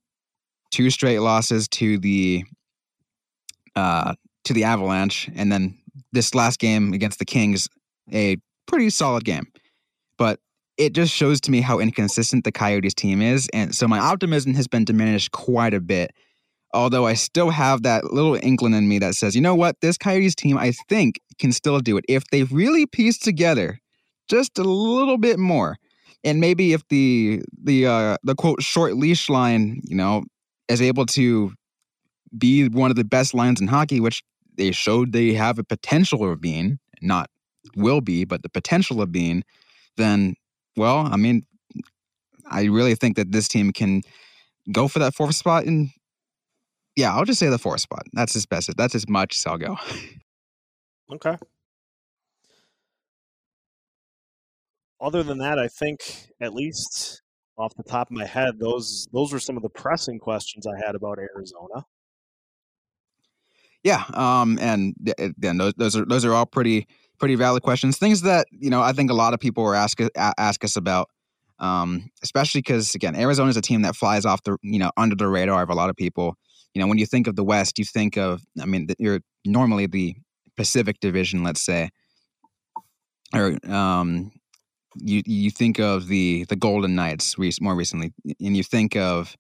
two 0.73 0.89
straight 0.89 1.19
losses 1.19 1.67
to 1.67 1.99
the 1.99 2.43
uh, 3.75 4.15
to 4.43 4.53
the 4.53 4.63
Avalanche, 4.63 5.29
and 5.35 5.51
then 5.51 5.77
this 6.11 6.35
last 6.35 6.59
game 6.59 6.93
against 6.93 7.19
the 7.19 7.25
Kings, 7.25 7.69
a 8.11 8.37
pretty 8.65 8.89
solid 8.89 9.23
game. 9.23 9.45
But 10.17 10.39
it 10.77 10.93
just 10.93 11.13
shows 11.13 11.39
to 11.41 11.51
me 11.51 11.61
how 11.61 11.79
inconsistent 11.79 12.43
the 12.43 12.51
Coyotes 12.51 12.93
team 12.93 13.21
is. 13.21 13.47
And 13.53 13.73
so 13.75 13.87
my 13.87 13.99
optimism 13.99 14.53
has 14.55 14.67
been 14.67 14.83
diminished 14.83 15.31
quite 15.31 15.73
a 15.73 15.79
bit. 15.79 16.11
Although 16.73 17.05
I 17.05 17.13
still 17.13 17.51
have 17.51 17.83
that 17.83 18.05
little 18.05 18.35
inkling 18.41 18.73
in 18.73 18.89
me 18.89 18.97
that 18.97 19.13
says, 19.13 19.35
you 19.35 19.41
know 19.41 19.53
what, 19.53 19.79
this 19.81 19.97
Coyotes 19.97 20.33
team, 20.33 20.57
I 20.57 20.71
think, 20.89 21.19
can 21.37 21.51
still 21.51 21.79
do 21.79 21.97
it. 21.97 22.05
If 22.09 22.23
they 22.31 22.43
really 22.43 22.87
piece 22.87 23.19
together 23.19 23.79
just 24.27 24.57
a 24.57 24.63
little 24.63 25.19
bit 25.19 25.37
more. 25.37 25.77
And 26.23 26.39
maybe 26.39 26.73
if 26.73 26.87
the 26.87 27.43
the 27.61 27.85
uh, 27.85 28.17
the 28.23 28.33
quote 28.33 28.63
short 28.63 28.95
leash 28.95 29.29
line, 29.29 29.81
you 29.83 29.95
know, 29.95 30.23
is 30.67 30.81
able 30.81 31.05
to 31.07 31.53
be 32.37 32.67
one 32.67 32.89
of 32.89 32.95
the 32.95 33.03
best 33.03 33.33
lines 33.33 33.61
in 33.61 33.67
hockey, 33.67 33.99
which 33.99 34.23
they 34.57 34.71
showed 34.71 35.11
they 35.11 35.33
have 35.33 35.59
a 35.59 35.63
potential 35.63 36.29
of 36.29 36.41
being, 36.41 36.79
not 37.01 37.29
will 37.75 38.01
be, 38.01 38.25
but 38.25 38.43
the 38.43 38.49
potential 38.49 39.01
of 39.01 39.11
being, 39.11 39.43
then, 39.97 40.35
well, 40.75 41.07
I 41.11 41.17
mean, 41.17 41.45
I 42.49 42.65
really 42.65 42.95
think 42.95 43.15
that 43.15 43.31
this 43.31 43.47
team 43.47 43.71
can 43.71 44.01
go 44.71 44.87
for 44.87 44.99
that 44.99 45.15
fourth 45.15 45.35
spot. 45.35 45.65
And 45.65 45.89
yeah, 46.95 47.13
I'll 47.15 47.25
just 47.25 47.39
say 47.39 47.49
the 47.49 47.57
fourth 47.57 47.81
spot. 47.81 48.03
That's 48.13 48.35
as 48.35 48.45
best. 48.45 48.69
That's 48.77 48.95
as 48.95 49.09
much 49.09 49.35
as 49.35 49.45
I'll 49.45 49.57
go. 49.57 49.77
Okay. 51.11 51.37
Other 55.01 55.23
than 55.23 55.39
that, 55.39 55.59
I 55.59 55.67
think 55.67 55.99
at 56.39 56.53
least 56.53 57.22
off 57.57 57.75
the 57.75 57.83
top 57.83 58.09
of 58.09 58.17
my 58.17 58.25
head, 58.25 58.59
those 58.59 59.07
those 59.13 59.31
were 59.31 59.39
some 59.39 59.57
of 59.57 59.63
the 59.63 59.69
pressing 59.69 60.19
questions 60.19 60.65
I 60.67 60.85
had 60.85 60.95
about 60.95 61.19
Arizona. 61.19 61.85
Yeah, 63.83 64.03
um, 64.13 64.57
and 64.61 64.95
then 65.37 65.57
those 65.57 65.73
those 65.77 65.95
are 65.95 66.05
those 66.05 66.25
are 66.25 66.33
all 66.33 66.45
pretty 66.45 66.87
pretty 67.19 67.35
valid 67.35 67.63
questions. 67.63 67.97
Things 67.97 68.21
that 68.21 68.47
you 68.51 68.69
know 68.69 68.81
I 68.81 68.93
think 68.93 69.11
a 69.11 69.13
lot 69.13 69.33
of 69.33 69.39
people 69.39 69.63
were 69.63 69.75
ask 69.75 69.99
ask 70.15 70.63
us 70.63 70.75
about, 70.75 71.09
um, 71.59 72.09
especially 72.23 72.59
because 72.59 72.95
again, 72.95 73.15
Arizona 73.15 73.49
is 73.49 73.57
a 73.57 73.61
team 73.61 73.81
that 73.81 73.95
flies 73.95 74.25
off 74.25 74.43
the 74.43 74.57
you 74.63 74.79
know 74.79 74.91
under 74.97 75.15
the 75.15 75.27
radar 75.27 75.63
of 75.63 75.69
a 75.69 75.75
lot 75.75 75.89
of 75.89 75.95
people. 75.95 76.35
You 76.73 76.81
know, 76.81 76.87
when 76.87 76.97
you 76.97 77.05
think 77.05 77.27
of 77.27 77.35
the 77.35 77.43
West, 77.43 77.77
you 77.77 77.85
think 77.85 78.17
of 78.17 78.41
I 78.61 78.65
mean, 78.65 78.87
you're 78.97 79.19
normally 79.45 79.85
the 79.85 80.15
Pacific 80.55 80.99
Division, 81.01 81.43
let's 81.43 81.61
say, 81.61 81.89
or 83.33 83.57
um, 83.69 84.31
you 84.95 85.21
you 85.25 85.49
think 85.49 85.79
of 85.79 86.07
the 86.07 86.45
the 86.45 86.55
Golden 86.55 86.95
Knights 86.95 87.35
more 87.61 87.75
recently, 87.75 88.13
and 88.25 88.57
you 88.57 88.63
think 88.63 88.95
of 88.95 89.35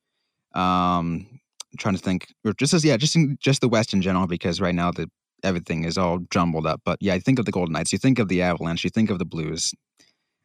um, 0.55 1.39
trying 1.77 1.95
to 1.95 2.01
think, 2.01 2.27
or 2.45 2.53
just 2.53 2.73
as 2.73 2.83
yeah, 2.85 2.97
just 2.97 3.15
in, 3.15 3.37
just 3.39 3.61
the 3.61 3.69
West 3.69 3.93
in 3.93 4.01
general, 4.01 4.27
because 4.27 4.61
right 4.61 4.75
now 4.75 4.91
the 4.91 5.09
everything 5.43 5.83
is 5.83 5.97
all 5.97 6.19
jumbled 6.31 6.65
up. 6.65 6.81
But 6.85 6.97
yeah, 7.01 7.13
I 7.13 7.19
think 7.19 7.39
of 7.39 7.45
the 7.45 7.51
Golden 7.51 7.73
Knights, 7.73 7.91
you 7.91 7.99
think 7.99 8.19
of 8.19 8.29
the 8.29 8.41
Avalanche, 8.41 8.83
you 8.83 8.89
think 8.89 9.09
of 9.09 9.19
the 9.19 9.25
Blues. 9.25 9.73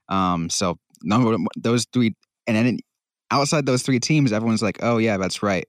Um, 0.09 0.51
so 0.51 0.79
number 1.03 1.37
those 1.57 1.87
three, 1.93 2.15
and 2.47 2.57
then 2.57 2.79
outside 3.31 3.67
those 3.67 3.83
three 3.83 4.01
teams, 4.01 4.33
everyone's 4.33 4.63
like, 4.63 4.79
oh 4.83 4.99
yeah, 4.99 5.17
that's 5.17 5.43
right. 5.43 5.67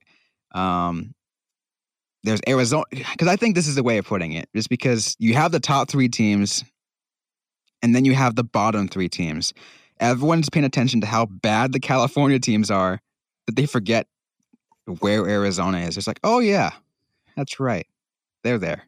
Um, 0.52 1.12
there's 2.24 2.40
Arizona 2.48 2.84
because 2.90 3.28
I 3.28 3.36
think 3.36 3.54
this 3.54 3.66
is 3.66 3.76
the 3.76 3.82
way 3.82 3.98
of 3.98 4.06
putting 4.06 4.32
it, 4.32 4.48
just 4.54 4.68
because 4.68 5.16
you 5.18 5.34
have 5.34 5.52
the 5.52 5.60
top 5.60 5.88
three 5.88 6.08
teams, 6.08 6.64
and 7.82 7.94
then 7.94 8.04
you 8.04 8.14
have 8.14 8.36
the 8.36 8.44
bottom 8.44 8.88
three 8.88 9.08
teams. 9.08 9.52
Everyone's 9.98 10.48
paying 10.48 10.64
attention 10.64 11.00
to 11.02 11.06
how 11.06 11.26
bad 11.26 11.72
the 11.72 11.80
California 11.80 12.38
teams 12.38 12.70
are 12.70 13.00
that 13.46 13.56
they 13.56 13.66
forget 13.66 14.06
where 15.00 15.28
Arizona 15.28 15.78
is. 15.78 15.96
It's 15.96 16.06
like, 16.06 16.20
oh 16.24 16.38
yeah, 16.38 16.70
that's 17.36 17.60
right, 17.60 17.86
they're 18.42 18.58
there. 18.58 18.84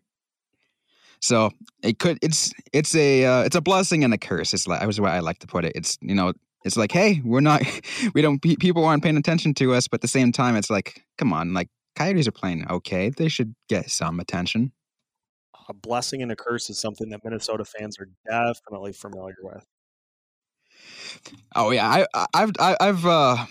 So 1.21 1.53
it 1.83 1.99
could 1.99 2.19
it's 2.21 2.53
it's 2.73 2.95
a 2.95 3.25
uh, 3.25 3.43
it's 3.43 3.57
a 3.57 3.61
blessing 3.61 4.03
and 4.05 4.13
a 4.13 4.19
curse. 4.19 4.53
It's 4.53 4.67
like 4.67 4.81
that 4.81 4.87
was 4.87 5.01
what 5.01 5.13
I 5.13 5.21
like 5.21 5.39
to 5.41 5.47
put 5.47 5.65
it. 5.65 5.73
It's 5.77 5.97
you 6.01 6.15
know 6.15 6.33
it's 6.65 6.77
like 6.77 6.91
hey 6.91 7.21
we're 7.25 7.41
not 7.41 7.63
we 8.15 8.23
don't 8.23 8.41
people 8.41 8.85
aren't 8.85 9.03
paying 9.05 9.17
attention 9.17 9.55
to 9.55 9.73
us, 9.75 9.87
but 9.87 9.99
at 9.99 10.03
the 10.03 10.09
same 10.09 10.33
time 10.33 10.57
it's 10.57 10.71
like 10.71 11.05
come 11.19 11.33
on 11.33 11.55
like 11.55 11.69
Coyotes 11.95 12.27
are 12.27 12.33
playing 12.33 12.67
okay. 12.69 13.11
They 13.11 13.29
should 13.29 13.55
get 13.69 13.91
some 13.91 14.19
attention. 14.19 14.73
A 15.69 15.75
blessing 15.75 16.23
and 16.23 16.33
a 16.33 16.37
curse 16.37 16.71
is 16.71 16.79
something 16.79 17.11
that 17.11 17.21
Minnesota 17.25 17.65
fans 17.65 17.99
are 17.99 18.09
definitely 18.29 18.93
familiar 18.93 19.37
with. 19.43 19.65
Oh 21.55 21.71
yeah, 21.71 22.05
I, 22.15 22.27
I've 22.35 22.53
I've 22.59 23.07
uh, 23.07 23.47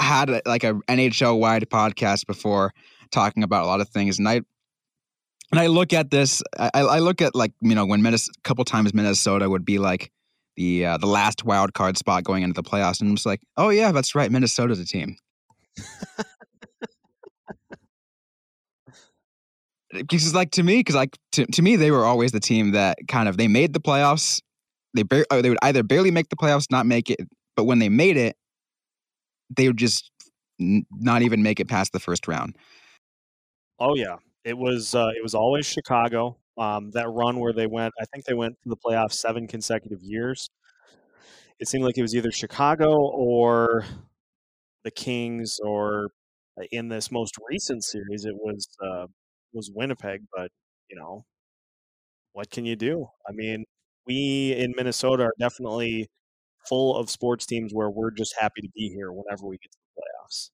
had 0.00 0.30
a, 0.30 0.42
like 0.46 0.64
a 0.64 0.74
NHL 0.88 1.38
wide 1.38 1.68
podcast 1.68 2.26
before 2.26 2.72
talking 3.10 3.42
about 3.42 3.64
a 3.64 3.66
lot 3.66 3.80
of 3.80 3.88
things, 3.88 4.18
and 4.18 4.28
I 4.28 4.42
and 5.50 5.60
I 5.60 5.66
look 5.66 5.92
at 5.92 6.10
this. 6.10 6.42
I, 6.58 6.70
I 6.74 6.98
look 7.00 7.20
at 7.20 7.34
like 7.34 7.52
you 7.60 7.74
know 7.74 7.86
when 7.86 8.02
Minnesota, 8.02 8.38
a 8.38 8.48
couple 8.48 8.64
times 8.64 8.94
Minnesota 8.94 9.48
would 9.48 9.64
be 9.64 9.78
like 9.78 10.10
the 10.56 10.86
uh, 10.86 10.98
the 10.98 11.06
last 11.06 11.44
wild 11.44 11.74
card 11.74 11.96
spot 11.98 12.24
going 12.24 12.42
into 12.42 12.54
the 12.54 12.68
playoffs, 12.68 13.00
and 13.00 13.10
I'm 13.10 13.16
just 13.16 13.26
like, 13.26 13.40
oh 13.56 13.68
yeah, 13.68 13.92
that's 13.92 14.14
right, 14.14 14.30
Minnesota's 14.30 14.80
a 14.80 14.86
team. 14.86 15.16
because 19.92 20.24
it's 20.24 20.34
like 20.34 20.50
to 20.52 20.62
me, 20.62 20.78
because 20.78 20.94
like 20.94 21.18
to, 21.32 21.46
to 21.46 21.62
me, 21.62 21.76
they 21.76 21.90
were 21.90 22.04
always 22.04 22.32
the 22.32 22.40
team 22.40 22.72
that 22.72 22.98
kind 23.08 23.28
of 23.28 23.36
they 23.36 23.48
made 23.48 23.72
the 23.72 23.80
playoffs. 23.80 24.40
They 24.94 25.02
bar- 25.02 25.26
they 25.30 25.48
would 25.48 25.58
either 25.62 25.82
barely 25.82 26.10
make 26.10 26.28
the 26.28 26.36
playoffs, 26.36 26.70
not 26.70 26.86
make 26.86 27.10
it, 27.10 27.20
but 27.56 27.64
when 27.64 27.78
they 27.78 27.88
made 27.88 28.16
it, 28.16 28.36
they 29.56 29.68
would 29.68 29.76
just 29.76 30.10
n- 30.60 30.86
not 30.90 31.22
even 31.22 31.42
make 31.42 31.60
it 31.60 31.68
past 31.68 31.92
the 31.92 32.00
first 32.00 32.26
round. 32.28 32.56
Oh 33.78 33.94
yeah, 33.94 34.16
it 34.44 34.56
was 34.56 34.94
uh, 34.94 35.10
it 35.16 35.22
was 35.22 35.34
always 35.34 35.66
Chicago. 35.66 36.36
Um, 36.58 36.90
that 36.90 37.08
run 37.08 37.40
where 37.40 37.54
they 37.54 37.66
went, 37.66 37.94
I 37.98 38.04
think 38.12 38.26
they 38.26 38.34
went 38.34 38.56
to 38.62 38.68
the 38.68 38.76
playoffs 38.76 39.14
seven 39.14 39.46
consecutive 39.46 40.02
years. 40.02 40.50
It 41.58 41.66
seemed 41.68 41.84
like 41.84 41.96
it 41.96 42.02
was 42.02 42.14
either 42.14 42.30
Chicago 42.30 42.92
or 42.98 43.86
the 44.84 44.90
Kings, 44.90 45.58
or 45.64 46.10
uh, 46.60 46.64
in 46.72 46.88
this 46.88 47.10
most 47.10 47.36
recent 47.48 47.84
series, 47.84 48.26
it 48.26 48.34
was 48.34 48.68
uh, 48.84 49.06
was 49.52 49.70
Winnipeg. 49.74 50.22
But 50.34 50.50
you 50.90 50.96
know, 50.96 51.24
what 52.32 52.50
can 52.50 52.64
you 52.64 52.76
do? 52.76 53.06
I 53.28 53.32
mean, 53.32 53.64
we 54.06 54.52
in 54.52 54.74
Minnesota 54.76 55.24
are 55.24 55.34
definitely 55.38 56.08
full 56.68 56.96
of 56.96 57.10
sports 57.10 57.46
teams 57.46 57.72
where 57.72 57.90
we're 57.90 58.10
just 58.10 58.34
happy 58.38 58.60
to 58.60 58.68
be 58.74 58.88
here 58.88 59.12
whenever 59.12 59.46
we 59.46 59.58
get 59.58 59.72
to 59.72 59.78
the 59.96 60.02
playoffs. 60.02 60.50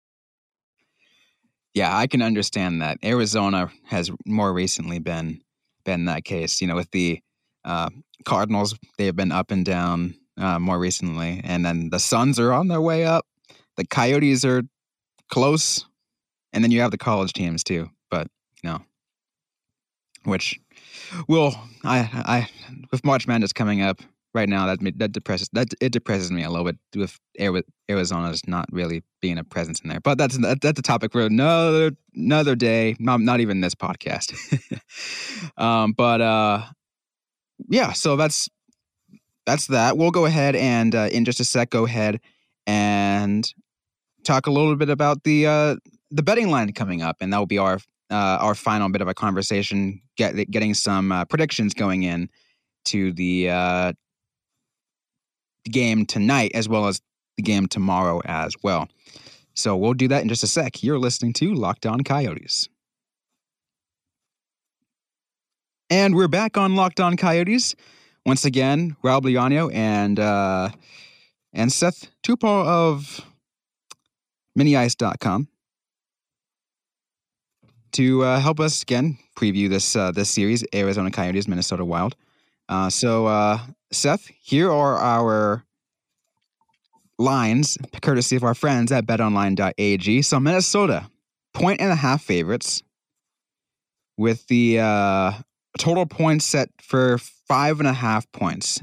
Yeah, 1.74 1.96
I 1.96 2.06
can 2.06 2.22
understand 2.22 2.82
that. 2.82 2.98
Arizona 3.04 3.70
has 3.84 4.10
more 4.26 4.52
recently 4.52 4.98
been 4.98 5.40
been 5.84 6.06
that 6.06 6.24
case. 6.24 6.60
You 6.60 6.66
know, 6.66 6.76
with 6.76 6.90
the 6.90 7.20
uh, 7.64 7.90
Cardinals, 8.24 8.76
they 8.96 9.06
have 9.06 9.16
been 9.16 9.32
up 9.32 9.50
and 9.50 9.64
down 9.64 10.14
uh, 10.36 10.58
more 10.58 10.78
recently, 10.78 11.40
and 11.44 11.64
then 11.64 11.90
the 11.90 11.98
Suns 11.98 12.38
are 12.38 12.52
on 12.52 12.68
their 12.68 12.80
way 12.80 13.04
up. 13.04 13.26
The 13.76 13.86
Coyotes 13.86 14.44
are 14.44 14.62
close, 15.30 15.84
and 16.52 16.64
then 16.64 16.70
you 16.70 16.80
have 16.80 16.90
the 16.90 16.98
college 16.98 17.32
teams 17.32 17.62
too. 17.62 17.90
Know, 18.64 18.80
which 20.24 20.60
will 21.28 21.54
I 21.84 21.98
I 21.98 22.48
with 22.90 23.04
March 23.04 23.26
Madness 23.26 23.52
coming 23.52 23.82
up, 23.82 24.00
right 24.34 24.48
now 24.48 24.66
that 24.66 24.78
that 24.98 25.12
depresses 25.12 25.48
that 25.52 25.68
it 25.80 25.92
depresses 25.92 26.30
me 26.30 26.42
a 26.42 26.50
little 26.50 26.64
bit 26.64 26.76
with 26.94 27.18
Arizona's 27.88 28.46
not 28.46 28.66
really 28.70 29.02
being 29.20 29.38
a 29.38 29.44
presence 29.44 29.80
in 29.80 29.88
there. 29.88 30.00
But 30.00 30.18
that's 30.18 30.38
that's 30.60 30.78
a 30.78 30.82
topic 30.82 31.12
for 31.12 31.22
another 31.22 31.92
another 32.14 32.54
day. 32.54 32.96
Not 32.98 33.20
not 33.20 33.40
even 33.40 33.60
this 33.60 33.74
podcast. 33.74 34.32
um, 35.56 35.92
but 35.92 36.20
uh, 36.20 36.62
yeah. 37.68 37.92
So 37.92 38.16
that's 38.16 38.48
that's 39.46 39.66
that. 39.68 39.96
We'll 39.96 40.10
go 40.10 40.26
ahead 40.26 40.54
and 40.56 40.94
uh, 40.94 41.08
in 41.10 41.24
just 41.24 41.40
a 41.40 41.44
sec 41.44 41.70
go 41.70 41.86
ahead 41.86 42.20
and 42.66 43.52
talk 44.24 44.46
a 44.46 44.50
little 44.50 44.76
bit 44.76 44.90
about 44.90 45.24
the 45.24 45.46
uh, 45.46 45.76
the 46.10 46.22
betting 46.22 46.50
line 46.50 46.72
coming 46.72 47.02
up, 47.02 47.16
and 47.20 47.32
that 47.32 47.38
will 47.38 47.46
be 47.46 47.58
our 47.58 47.80
uh, 48.10 48.38
our 48.40 48.54
final 48.54 48.88
bit 48.88 49.00
of 49.02 49.08
a 49.08 49.14
conversation, 49.14 50.00
get, 50.16 50.50
getting 50.50 50.74
some 50.74 51.12
uh, 51.12 51.24
predictions 51.24 51.74
going 51.74 52.02
in 52.02 52.28
to 52.86 53.12
the 53.12 53.50
uh, 53.50 53.92
game 55.70 56.06
tonight 56.06 56.52
as 56.54 56.68
well 56.68 56.86
as 56.86 57.00
the 57.36 57.42
game 57.42 57.66
tomorrow 57.66 58.20
as 58.24 58.54
well. 58.62 58.88
So 59.54 59.76
we'll 59.76 59.94
do 59.94 60.08
that 60.08 60.22
in 60.22 60.28
just 60.28 60.42
a 60.42 60.46
sec. 60.46 60.82
You're 60.82 60.98
listening 60.98 61.32
to 61.34 61.52
Locked 61.52 61.86
On 61.86 62.02
Coyotes. 62.02 62.68
And 65.90 66.14
we're 66.14 66.28
back 66.28 66.56
on 66.56 66.76
Locked 66.76 67.00
On 67.00 67.16
Coyotes. 67.16 67.74
once 68.26 68.44
again, 68.44 68.94
Rob 69.02 69.24
Leano 69.24 69.72
and 69.74 70.20
uh, 70.20 70.68
and 71.52 71.72
Seth 71.72 72.08
Toups 72.22 72.44
of 72.44 73.24
miniice.com 74.58 75.48
to 77.98 78.22
uh, 78.22 78.38
help 78.38 78.60
us 78.60 78.82
again 78.82 79.18
preview 79.34 79.68
this 79.68 79.96
uh, 79.96 80.12
this 80.12 80.30
series, 80.30 80.64
Arizona 80.72 81.10
Coyotes, 81.10 81.48
Minnesota 81.48 81.84
Wild. 81.84 82.14
Uh, 82.68 82.88
so, 82.88 83.26
uh, 83.26 83.58
Seth, 83.90 84.30
here 84.40 84.70
are 84.70 84.98
our 84.98 85.64
lines, 87.18 87.76
courtesy 88.00 88.36
of 88.36 88.44
our 88.44 88.54
friends 88.54 88.92
at 88.92 89.04
betonline.ag. 89.04 90.22
So, 90.22 90.38
Minnesota, 90.38 91.10
point 91.52 91.80
and 91.80 91.90
a 91.90 91.96
half 91.96 92.22
favorites 92.22 92.84
with 94.16 94.46
the 94.46 94.78
uh, 94.78 95.32
total 95.76 96.06
points 96.06 96.44
set 96.44 96.68
for 96.80 97.18
five 97.18 97.80
and 97.80 97.88
a 97.88 97.92
half 97.92 98.30
points. 98.30 98.80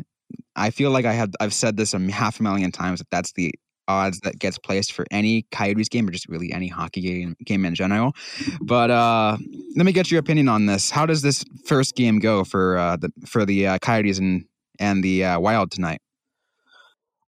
I 0.58 0.72
feel 0.72 0.92
like 0.92 1.06
I 1.06 1.14
have 1.14 1.32
I've 1.40 1.54
said 1.54 1.78
this 1.78 1.94
a 1.94 2.00
half 2.12 2.42
a 2.42 2.44
million 2.44 2.74
times 2.74 3.00
that 3.00 3.10
that's 3.12 3.32
the 3.32 3.54
odds 3.88 4.20
that 4.22 4.40
gets 4.40 4.58
placed 4.58 4.94
for 4.94 5.06
any 5.12 5.44
Coyotes 5.52 5.90
game 5.90 6.08
or 6.08 6.12
just 6.12 6.28
really 6.28 6.52
any 6.52 6.68
hockey 6.68 7.02
game, 7.02 7.36
game 7.46 7.66
in 7.66 7.76
general. 7.76 8.14
But 8.62 8.92
uh, 8.92 9.38
let 9.76 9.86
me 9.86 9.92
get 9.92 10.12
your 10.12 10.20
opinion 10.20 10.48
on 10.48 10.66
this. 10.66 10.90
How 10.90 11.06
does 11.06 11.22
this 11.22 11.44
first 11.66 11.96
game 11.96 12.20
go 12.20 12.44
for 12.44 12.78
uh, 12.78 12.98
the 12.98 13.12
for 13.26 13.46
the 13.46 13.68
uh, 13.68 13.78
Coyotes 13.80 14.20
and 14.20 14.46
and 14.80 15.04
the 15.04 15.24
uh, 15.26 15.40
Wild 15.40 15.72
tonight? 15.72 16.02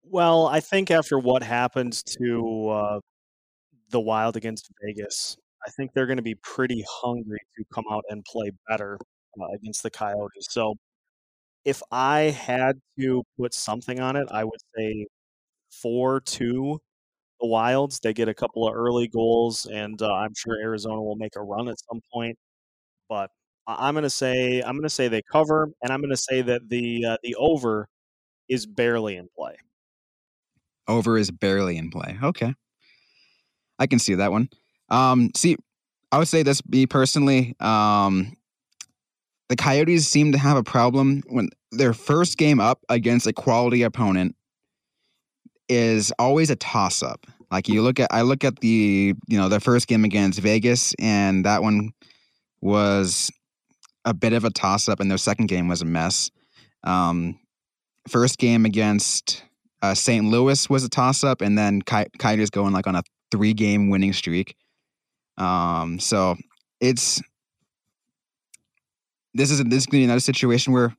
Well, 0.02 0.46
I 0.46 0.60
think 0.60 0.90
after 0.90 1.18
what 1.18 1.42
happens 1.42 2.02
to 2.02 2.68
uh, 2.68 3.00
the 3.90 4.00
Wild 4.00 4.36
against 4.36 4.68
Vegas, 4.84 5.36
I 5.66 5.70
think 5.70 5.92
they're 5.92 6.06
going 6.06 6.16
to 6.18 6.22
be 6.22 6.36
pretty 6.36 6.84
hungry 6.88 7.40
to 7.56 7.64
come 7.74 7.84
out 7.90 8.04
and 8.08 8.24
play 8.24 8.52
better 8.68 8.98
uh, 9.40 9.46
against 9.54 9.82
the 9.82 9.90
Coyotes. 9.90 10.46
So 10.50 10.76
if 11.64 11.82
I 11.90 12.20
had 12.30 12.76
to 13.00 13.24
put 13.38 13.52
something 13.52 13.98
on 13.98 14.14
it, 14.14 14.28
I 14.30 14.44
would 14.44 14.60
say 14.76 15.06
four 15.82 16.20
two 16.20 16.80
the 17.40 17.46
Wilds. 17.46 18.00
They 18.00 18.12
get 18.12 18.28
a 18.28 18.34
couple 18.34 18.66
of 18.66 18.74
early 18.74 19.08
goals, 19.08 19.66
and 19.66 20.00
uh, 20.00 20.12
I'm 20.12 20.34
sure 20.36 20.56
Arizona 20.60 21.02
will 21.02 21.16
make 21.16 21.36
a 21.36 21.42
run 21.42 21.68
at 21.68 21.76
some 21.90 22.00
point. 22.12 22.36
But 23.08 23.30
I'm 23.66 23.94
going 23.94 24.04
to 24.04 24.10
say 24.10 24.62
I'm 24.62 24.74
going 24.74 24.82
to 24.82 24.90
say 24.90 25.08
they 25.08 25.22
cover, 25.30 25.70
and 25.82 25.92
I'm 25.92 26.00
going 26.00 26.10
to 26.10 26.16
say 26.16 26.42
that 26.42 26.68
the 26.68 27.04
uh, 27.04 27.16
the 27.22 27.34
over 27.36 27.88
is 28.48 28.66
barely 28.66 29.16
in 29.16 29.28
play. 29.36 29.56
Over 30.88 31.18
is 31.18 31.30
barely 31.30 31.76
in 31.76 31.90
play. 31.90 32.18
Okay, 32.22 32.54
I 33.78 33.86
can 33.86 33.98
see 33.98 34.14
that 34.14 34.30
one. 34.30 34.48
Um, 34.88 35.30
see, 35.34 35.56
I 36.12 36.18
would 36.18 36.28
say 36.28 36.42
this 36.42 36.66
me 36.66 36.86
personally. 36.86 37.54
Um, 37.60 38.36
the 39.48 39.56
Coyotes 39.56 40.08
seem 40.08 40.32
to 40.32 40.38
have 40.38 40.56
a 40.56 40.64
problem 40.64 41.22
when 41.28 41.50
their 41.70 41.92
first 41.92 42.36
game 42.36 42.58
up 42.58 42.80
against 42.88 43.28
a 43.28 43.32
quality 43.32 43.82
opponent 43.82 44.34
is 45.68 46.12
always 46.18 46.50
a 46.50 46.56
toss 46.56 47.02
up. 47.02 47.26
Like 47.50 47.68
you 47.68 47.82
look 47.82 48.00
at, 48.00 48.08
I 48.12 48.22
look 48.22 48.44
at 48.44 48.60
the, 48.60 49.14
you 49.28 49.38
know, 49.38 49.48
their 49.48 49.60
first 49.60 49.86
game 49.86 50.04
against 50.04 50.40
Vegas, 50.40 50.94
and 50.98 51.44
that 51.44 51.62
one 51.62 51.92
was 52.60 53.30
a 54.04 54.14
bit 54.14 54.32
of 54.32 54.44
a 54.44 54.50
toss 54.50 54.88
up, 54.88 55.00
and 55.00 55.10
their 55.10 55.18
second 55.18 55.46
game 55.46 55.68
was 55.68 55.82
a 55.82 55.84
mess. 55.84 56.30
Um, 56.82 57.38
first 58.08 58.38
game 58.38 58.64
against 58.64 59.44
uh, 59.82 59.94
St. 59.94 60.24
Louis 60.24 60.68
was 60.68 60.84
a 60.84 60.88
toss 60.88 61.22
up, 61.24 61.40
and 61.40 61.56
then 61.56 61.82
Ky- 61.82 62.10
Coyotes 62.18 62.50
going 62.50 62.72
like 62.72 62.86
on 62.86 62.96
a 62.96 63.02
three 63.30 63.54
game 63.54 63.90
winning 63.90 64.12
streak. 64.12 64.56
Um, 65.38 65.98
so 65.98 66.36
it's 66.80 67.20
this 69.34 69.50
is 69.50 69.62
this 69.64 69.80
is 69.80 69.86
gonna 69.86 70.00
be 70.00 70.04
another 70.04 70.20
situation 70.20 70.72
where 70.72 70.96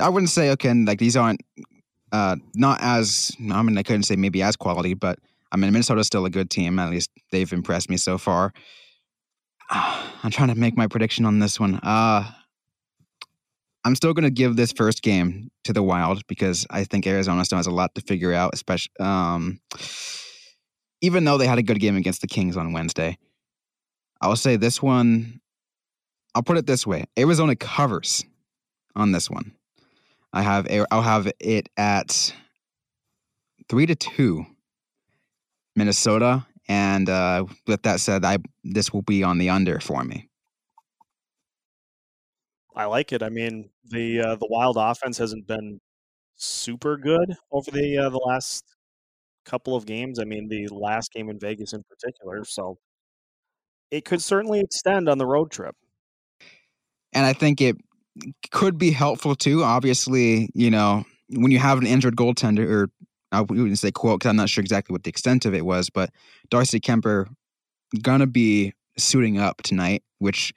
I 0.00 0.08
wouldn't 0.08 0.30
say 0.30 0.50
okay, 0.52 0.72
like 0.74 0.98
these 0.98 1.16
aren't 1.16 1.40
uh, 2.12 2.36
not 2.54 2.78
as 2.80 3.32
I 3.52 3.62
mean 3.62 3.78
I 3.78 3.82
couldn't 3.82 4.04
say 4.04 4.16
maybe 4.16 4.42
as 4.42 4.56
quality, 4.56 4.94
but 4.94 5.18
I 5.52 5.56
mean 5.56 5.72
Minnesota's 5.72 6.06
still 6.06 6.24
a 6.24 6.30
good 6.30 6.50
team. 6.50 6.78
At 6.78 6.90
least 6.90 7.10
they've 7.30 7.52
impressed 7.52 7.90
me 7.90 7.96
so 7.96 8.18
far. 8.18 8.52
I'm 9.70 10.30
trying 10.30 10.48
to 10.48 10.54
make 10.54 10.76
my 10.76 10.86
prediction 10.86 11.24
on 11.24 11.38
this 11.38 11.60
one. 11.60 11.76
Uh, 11.82 12.30
I'm 13.84 13.94
still 13.94 14.12
going 14.12 14.24
to 14.24 14.30
give 14.30 14.56
this 14.56 14.72
first 14.72 15.02
game 15.02 15.50
to 15.64 15.72
the 15.72 15.82
Wild 15.82 16.26
because 16.26 16.66
I 16.70 16.84
think 16.84 17.06
Arizona 17.06 17.44
still 17.44 17.58
has 17.58 17.66
a 17.66 17.70
lot 17.70 17.94
to 17.94 18.00
figure 18.00 18.32
out, 18.32 18.50
especially 18.52 18.92
um, 19.00 19.60
even 21.00 21.24
though 21.24 21.38
they 21.38 21.46
had 21.46 21.58
a 21.58 21.62
good 21.62 21.80
game 21.80 21.96
against 21.96 22.20
the 22.20 22.26
Kings 22.26 22.56
on 22.56 22.72
Wednesday. 22.72 23.18
I'll 24.20 24.36
say 24.36 24.56
this 24.56 24.82
one. 24.82 25.40
I'll 26.34 26.42
put 26.42 26.58
it 26.58 26.66
this 26.66 26.86
way: 26.86 27.04
Arizona 27.18 27.54
covers 27.54 28.24
on 28.96 29.12
this 29.12 29.30
one. 29.30 29.52
I 30.32 30.42
have 30.42 30.66
I'll 30.90 31.02
have 31.02 31.30
it 31.40 31.68
at 31.76 32.34
three 33.68 33.86
to 33.86 33.94
two, 33.94 34.44
Minnesota. 35.74 36.46
And 36.68 37.08
uh, 37.08 37.46
with 37.66 37.82
that 37.82 38.00
said, 38.00 38.24
I 38.24 38.38
this 38.62 38.92
will 38.92 39.02
be 39.02 39.22
on 39.22 39.38
the 39.38 39.50
under 39.50 39.80
for 39.80 40.04
me. 40.04 40.28
I 42.76 42.84
like 42.84 43.12
it. 43.12 43.22
I 43.22 43.30
mean, 43.30 43.70
the 43.84 44.20
uh, 44.20 44.36
the 44.36 44.46
Wild 44.48 44.76
offense 44.78 45.18
hasn't 45.18 45.46
been 45.46 45.80
super 46.36 46.96
good 46.96 47.34
over 47.50 47.70
the 47.70 47.98
uh, 47.98 48.10
the 48.10 48.18
last 48.18 48.64
couple 49.44 49.74
of 49.74 49.86
games. 49.86 50.18
I 50.18 50.24
mean, 50.24 50.48
the 50.48 50.68
last 50.68 51.12
game 51.12 51.30
in 51.30 51.38
Vegas 51.40 51.72
in 51.72 51.82
particular. 51.84 52.44
So 52.44 52.78
it 53.90 54.04
could 54.04 54.22
certainly 54.22 54.60
extend 54.60 55.08
on 55.08 55.18
the 55.18 55.26
road 55.26 55.50
trip. 55.50 55.74
And 57.12 57.24
I 57.24 57.32
think 57.32 57.60
it 57.60 57.76
could 58.50 58.78
be 58.78 58.90
helpful 58.90 59.34
too. 59.34 59.62
Obviously, 59.62 60.50
you 60.54 60.70
know, 60.70 61.04
when 61.30 61.50
you 61.50 61.58
have 61.58 61.78
an 61.78 61.86
injured 61.86 62.16
goaltender, 62.16 62.68
or 62.68 62.88
I 63.32 63.42
wouldn't 63.42 63.78
say 63.78 63.90
quote 63.90 64.20
because 64.20 64.30
I'm 64.30 64.36
not 64.36 64.48
sure 64.48 64.62
exactly 64.62 64.92
what 64.92 65.04
the 65.04 65.10
extent 65.10 65.44
of 65.44 65.54
it 65.54 65.64
was, 65.64 65.90
but 65.90 66.10
Darcy 66.50 66.80
Kuemper 66.80 67.26
gonna 68.02 68.26
be 68.26 68.72
suiting 68.96 69.38
up 69.38 69.62
tonight, 69.62 70.02
which 70.18 70.52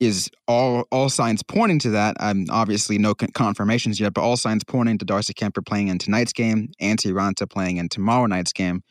is 0.00 0.30
all 0.48 0.84
all 0.90 1.08
signs 1.08 1.42
pointing 1.42 1.78
to 1.80 1.90
that. 1.90 2.16
I'm 2.18 2.46
obviously 2.50 2.98
no 2.98 3.14
confirmations 3.14 4.00
yet, 4.00 4.14
but 4.14 4.22
all 4.22 4.36
signs 4.36 4.64
pointing 4.64 4.98
to 4.98 5.04
Darcy 5.04 5.34
Kuemper 5.34 5.64
playing 5.64 5.88
in 5.88 5.98
tonight's 5.98 6.32
game, 6.32 6.70
Antti 6.80 7.12
Raanta 7.12 7.48
playing 7.48 7.76
in 7.76 7.88
tomorrow 7.88 8.26
night's 8.26 8.52
game 8.52 8.82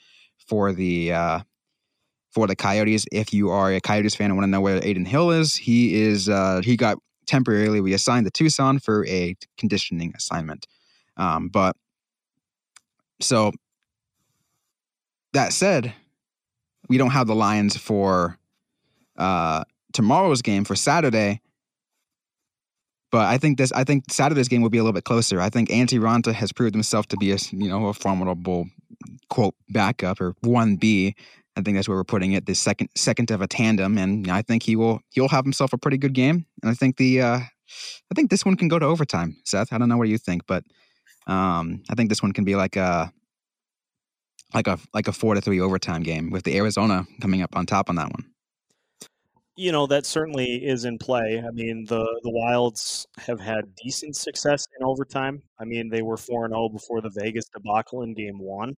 for 0.47 0.71
the 0.71 1.11
uh, 1.11 1.39
for 2.31 2.47
the 2.47 2.55
Coyotes. 2.55 3.05
If 3.11 3.33
you 3.33 3.49
are 3.49 3.73
a 3.73 3.81
Coyotes 3.81 4.15
fan 4.15 4.25
and 4.25 4.35
want 4.35 4.45
to 4.45 4.51
know 4.51 4.61
where 4.61 4.77
Adin 4.77 5.05
Hill 5.05 5.31
is, 5.31 5.55
he 5.55 5.99
is 6.01 6.29
uh, 6.29 6.61
he 6.63 6.77
got 6.77 6.97
temporarily 7.29 7.79
reassigned 7.79 8.25
to 8.25 8.31
Tucson 8.31 8.79
for 8.79 9.05
a 9.05 9.35
conditioning 9.57 10.13
assignment. 10.17 10.67
Um, 11.15 11.49
but 11.49 11.75
so 13.21 13.51
that 15.33 15.53
said, 15.53 15.93
we 16.89 16.97
don't 16.97 17.11
have 17.11 17.27
the 17.27 17.35
Lions 17.35 17.77
for 17.77 18.39
uh, 19.17 19.63
tomorrow's 19.93 20.41
game 20.41 20.63
for 20.63 20.75
Saturday. 20.75 21.41
But 23.11 23.25
I 23.25 23.37
think 23.37 23.57
this. 23.57 23.71
I 23.71 23.83
think 23.83 24.03
Saturday's 24.11 24.47
game 24.47 24.61
will 24.61 24.69
be 24.69 24.77
a 24.77 24.83
little 24.83 24.93
bit 24.93 25.03
closer. 25.03 25.41
I 25.41 25.49
think 25.49 25.69
Antti 25.69 25.99
Raanta 25.99 26.31
has 26.33 26.51
proved 26.51 26.75
himself 26.75 27.07
to 27.07 27.17
be 27.17 27.31
a 27.31 27.37
you 27.51 27.67
know 27.67 27.87
a 27.87 27.93
formidable 27.93 28.67
quote 29.29 29.55
backup 29.69 30.21
or 30.21 30.35
one 30.41 30.75
B 30.75 31.15
I 31.59 31.61
think 31.61 31.75
that's 31.75 31.87
where 31.87 31.97
we're 31.97 32.03
putting 32.03 32.31
it. 32.31 32.45
The 32.45 32.55
second 32.55 32.89
second 32.95 33.31
of 33.31 33.41
a 33.41 33.47
tandem, 33.47 33.97
and 33.97 34.29
I 34.29 34.41
think 34.41 34.63
he 34.63 34.75
will 34.75 35.01
he'll 35.11 35.27
have 35.27 35.43
himself 35.43 35.73
a 35.73 35.77
pretty 35.77 35.97
good 35.97 36.13
game. 36.13 36.45
And 36.61 36.71
I 36.71 36.73
think 36.73 36.97
the 36.97 37.21
uh, 37.21 37.39
I 37.39 38.15
think 38.15 38.29
this 38.29 38.45
one 38.45 38.55
can 38.55 38.67
go 38.67 38.79
to 38.79 38.85
overtime. 38.85 39.37
Seth, 39.45 39.73
I 39.73 39.77
don't 39.77 39.89
know 39.89 39.97
what 39.97 40.07
you 40.07 40.17
think, 40.17 40.43
but 40.47 40.63
um, 41.27 41.83
I 41.89 41.95
think 41.95 42.09
this 42.09 42.23
one 42.23 42.31
can 42.31 42.45
be 42.45 42.55
like 42.55 42.75
a 42.75 43.11
like 44.53 44.67
a 44.67 44.79
like 44.93 45.07
a 45.07 45.11
four 45.11 45.35
to 45.35 45.41
three 45.41 45.59
overtime 45.59 46.01
game 46.01 46.31
with 46.31 46.43
the 46.43 46.57
Arizona 46.57 47.05
coming 47.21 47.41
up 47.41 47.55
on 47.55 47.65
top 47.65 47.89
on 47.89 47.95
that 47.97 48.11
one. 48.11 48.25
You 49.55 49.73
know 49.73 49.85
that 49.87 50.05
certainly 50.05 50.65
is 50.65 50.85
in 50.85 50.97
play. 50.97 51.43
I 51.45 51.51
mean 51.51 51.85
the 51.87 52.03
the 52.23 52.31
Wilds 52.31 53.05
have 53.17 53.41
had 53.41 53.75
decent 53.83 54.15
success 54.15 54.65
in 54.79 54.85
overtime. 54.85 55.43
I 55.59 55.65
mean 55.65 55.89
they 55.89 56.01
were 56.01 56.17
four 56.17 56.45
and 56.45 56.53
zero 56.53 56.63
oh 56.63 56.69
before 56.69 57.01
the 57.01 57.11
Vegas 57.13 57.49
debacle 57.53 58.01
in 58.03 58.13
Game 58.13 58.39
One 58.39 58.75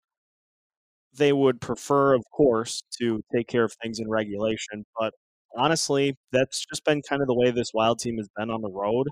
they 1.16 1.34
would 1.34 1.62
prefer, 1.62 2.14
of 2.14 2.24
course, 2.32 2.84
to 3.00 3.22
take 3.36 3.48
care 3.48 3.64
of 3.64 3.74
things 3.82 4.00
in 4.00 4.10
regulation. 4.10 4.86
But 5.00 5.14
honestly, 5.58 6.16
that's 6.32 6.66
just 6.66 6.86
been 6.86 7.02
kind 7.02 7.22
of 7.22 7.28
the 7.28 7.36
way 7.36 7.52
this 7.52 7.72
Wild 7.74 8.00
team 8.00 8.18
has 8.18 8.30
been 8.38 8.50
on 8.50 8.62
the 8.62 8.72
road. 8.72 9.08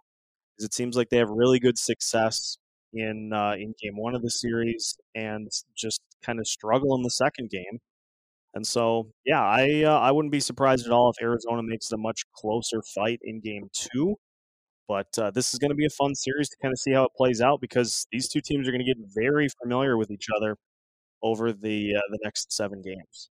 Is 0.59 0.65
it 0.65 0.73
seems 0.73 0.95
like 0.97 1.09
they 1.09 1.17
have 1.17 1.29
really 1.29 1.59
good 1.59 1.77
success 1.77 2.57
in 2.93 3.31
uh, 3.33 3.53
in 3.53 3.73
game 3.81 3.97
one 3.97 4.15
of 4.15 4.21
the 4.21 4.31
series 4.31 4.97
and 5.15 5.49
just 5.77 6.01
kind 6.23 6.39
of 6.39 6.47
struggle 6.47 6.95
in 6.95 7.03
the 7.03 7.11
second 7.11 7.49
game. 7.49 7.79
And 8.53 8.65
so, 8.65 9.11
yeah, 9.25 9.43
I 9.43 9.83
uh, 9.83 9.99
I 9.99 10.11
wouldn't 10.11 10.31
be 10.31 10.39
surprised 10.39 10.85
at 10.87 10.91
all 10.91 11.11
if 11.11 11.23
Arizona 11.23 11.61
makes 11.63 11.91
a 11.91 11.97
much 11.97 12.23
closer 12.35 12.81
fight 12.95 13.19
in 13.23 13.41
game 13.41 13.69
two. 13.73 14.15
But 14.87 15.07
uh, 15.17 15.31
this 15.31 15.53
is 15.53 15.59
going 15.59 15.71
to 15.71 15.75
be 15.75 15.85
a 15.85 15.89
fun 15.89 16.15
series 16.15 16.49
to 16.49 16.57
kind 16.61 16.71
of 16.73 16.79
see 16.79 16.93
how 16.93 17.03
it 17.05 17.11
plays 17.17 17.41
out 17.41 17.61
because 17.61 18.07
these 18.11 18.29
two 18.29 18.41
teams 18.41 18.67
are 18.67 18.71
going 18.71 18.85
to 18.85 18.93
get 18.93 18.97
very 19.15 19.47
familiar 19.61 19.97
with 19.97 20.11
each 20.11 20.27
other 20.35 20.57
over 21.21 21.51
the 21.51 21.95
uh, 21.95 22.01
the 22.11 22.19
next 22.23 22.51
seven 22.51 22.81
games. 22.81 23.29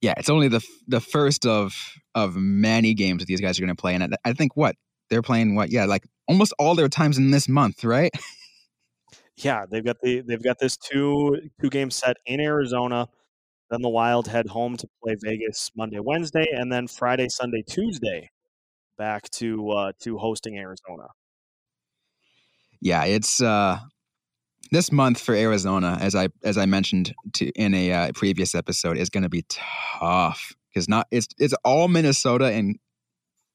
Yeah, 0.00 0.14
it's 0.16 0.30
only 0.30 0.48
the 0.48 0.60
the 0.86 1.00
first 1.00 1.46
of 1.46 1.74
of 2.14 2.36
many 2.36 2.94
games 2.94 3.20
that 3.20 3.26
these 3.26 3.40
guys 3.40 3.58
are 3.58 3.62
going 3.62 3.74
to 3.74 3.80
play, 3.80 3.94
and 3.94 4.16
I 4.24 4.32
think 4.32 4.56
what 4.56 4.76
they're 5.10 5.22
playing 5.22 5.54
what 5.54 5.70
yeah 5.70 5.84
like 5.84 6.04
almost 6.28 6.52
all 6.58 6.74
their 6.74 6.88
times 6.88 7.18
in 7.18 7.30
this 7.30 7.48
month, 7.48 7.84
right? 7.84 8.12
yeah, 9.36 9.64
they've 9.70 9.84
got 9.84 9.96
the 10.02 10.20
they've 10.20 10.42
got 10.42 10.58
this 10.58 10.76
two 10.76 11.38
two 11.60 11.70
game 11.70 11.90
set 11.90 12.16
in 12.26 12.40
Arizona. 12.40 13.08
Then 13.70 13.82
the 13.82 13.88
Wild 13.88 14.28
head 14.28 14.46
home 14.48 14.76
to 14.76 14.88
play 15.02 15.16
Vegas 15.22 15.70
Monday, 15.74 15.98
Wednesday, 15.98 16.46
and 16.52 16.70
then 16.70 16.86
Friday, 16.86 17.28
Sunday, 17.30 17.62
Tuesday 17.66 18.30
back 18.98 19.28
to 19.30 19.70
uh, 19.70 19.92
to 20.02 20.18
hosting 20.18 20.58
Arizona. 20.58 21.08
Yeah, 22.80 23.04
it's 23.04 23.40
uh, 23.40 23.78
this 24.70 24.90
month 24.92 25.20
for 25.20 25.34
Arizona, 25.34 25.98
as 26.00 26.14
I 26.14 26.28
as 26.42 26.58
I 26.58 26.66
mentioned 26.66 27.14
to 27.34 27.50
in 27.50 27.74
a 27.74 27.92
uh, 27.92 28.12
previous 28.14 28.54
episode, 28.54 28.96
is 28.96 29.10
going 29.10 29.22
to 29.22 29.28
be 29.28 29.44
tough 29.48 30.54
because 30.68 30.88
not 30.88 31.06
it's 31.10 31.28
it's 31.38 31.54
all 31.64 31.88
Minnesota 31.88 32.46
and 32.46 32.78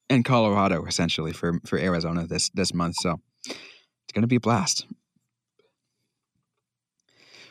and 0.08 0.24
Colorado 0.24 0.84
essentially 0.86 1.32
for 1.32 1.60
for 1.66 1.78
Arizona 1.78 2.26
this 2.26 2.50
this 2.50 2.74
month. 2.74 2.96
So 3.00 3.20
it's 3.46 4.12
going 4.12 4.22
to 4.22 4.28
be 4.28 4.36
a 4.36 4.40
blast. 4.40 4.86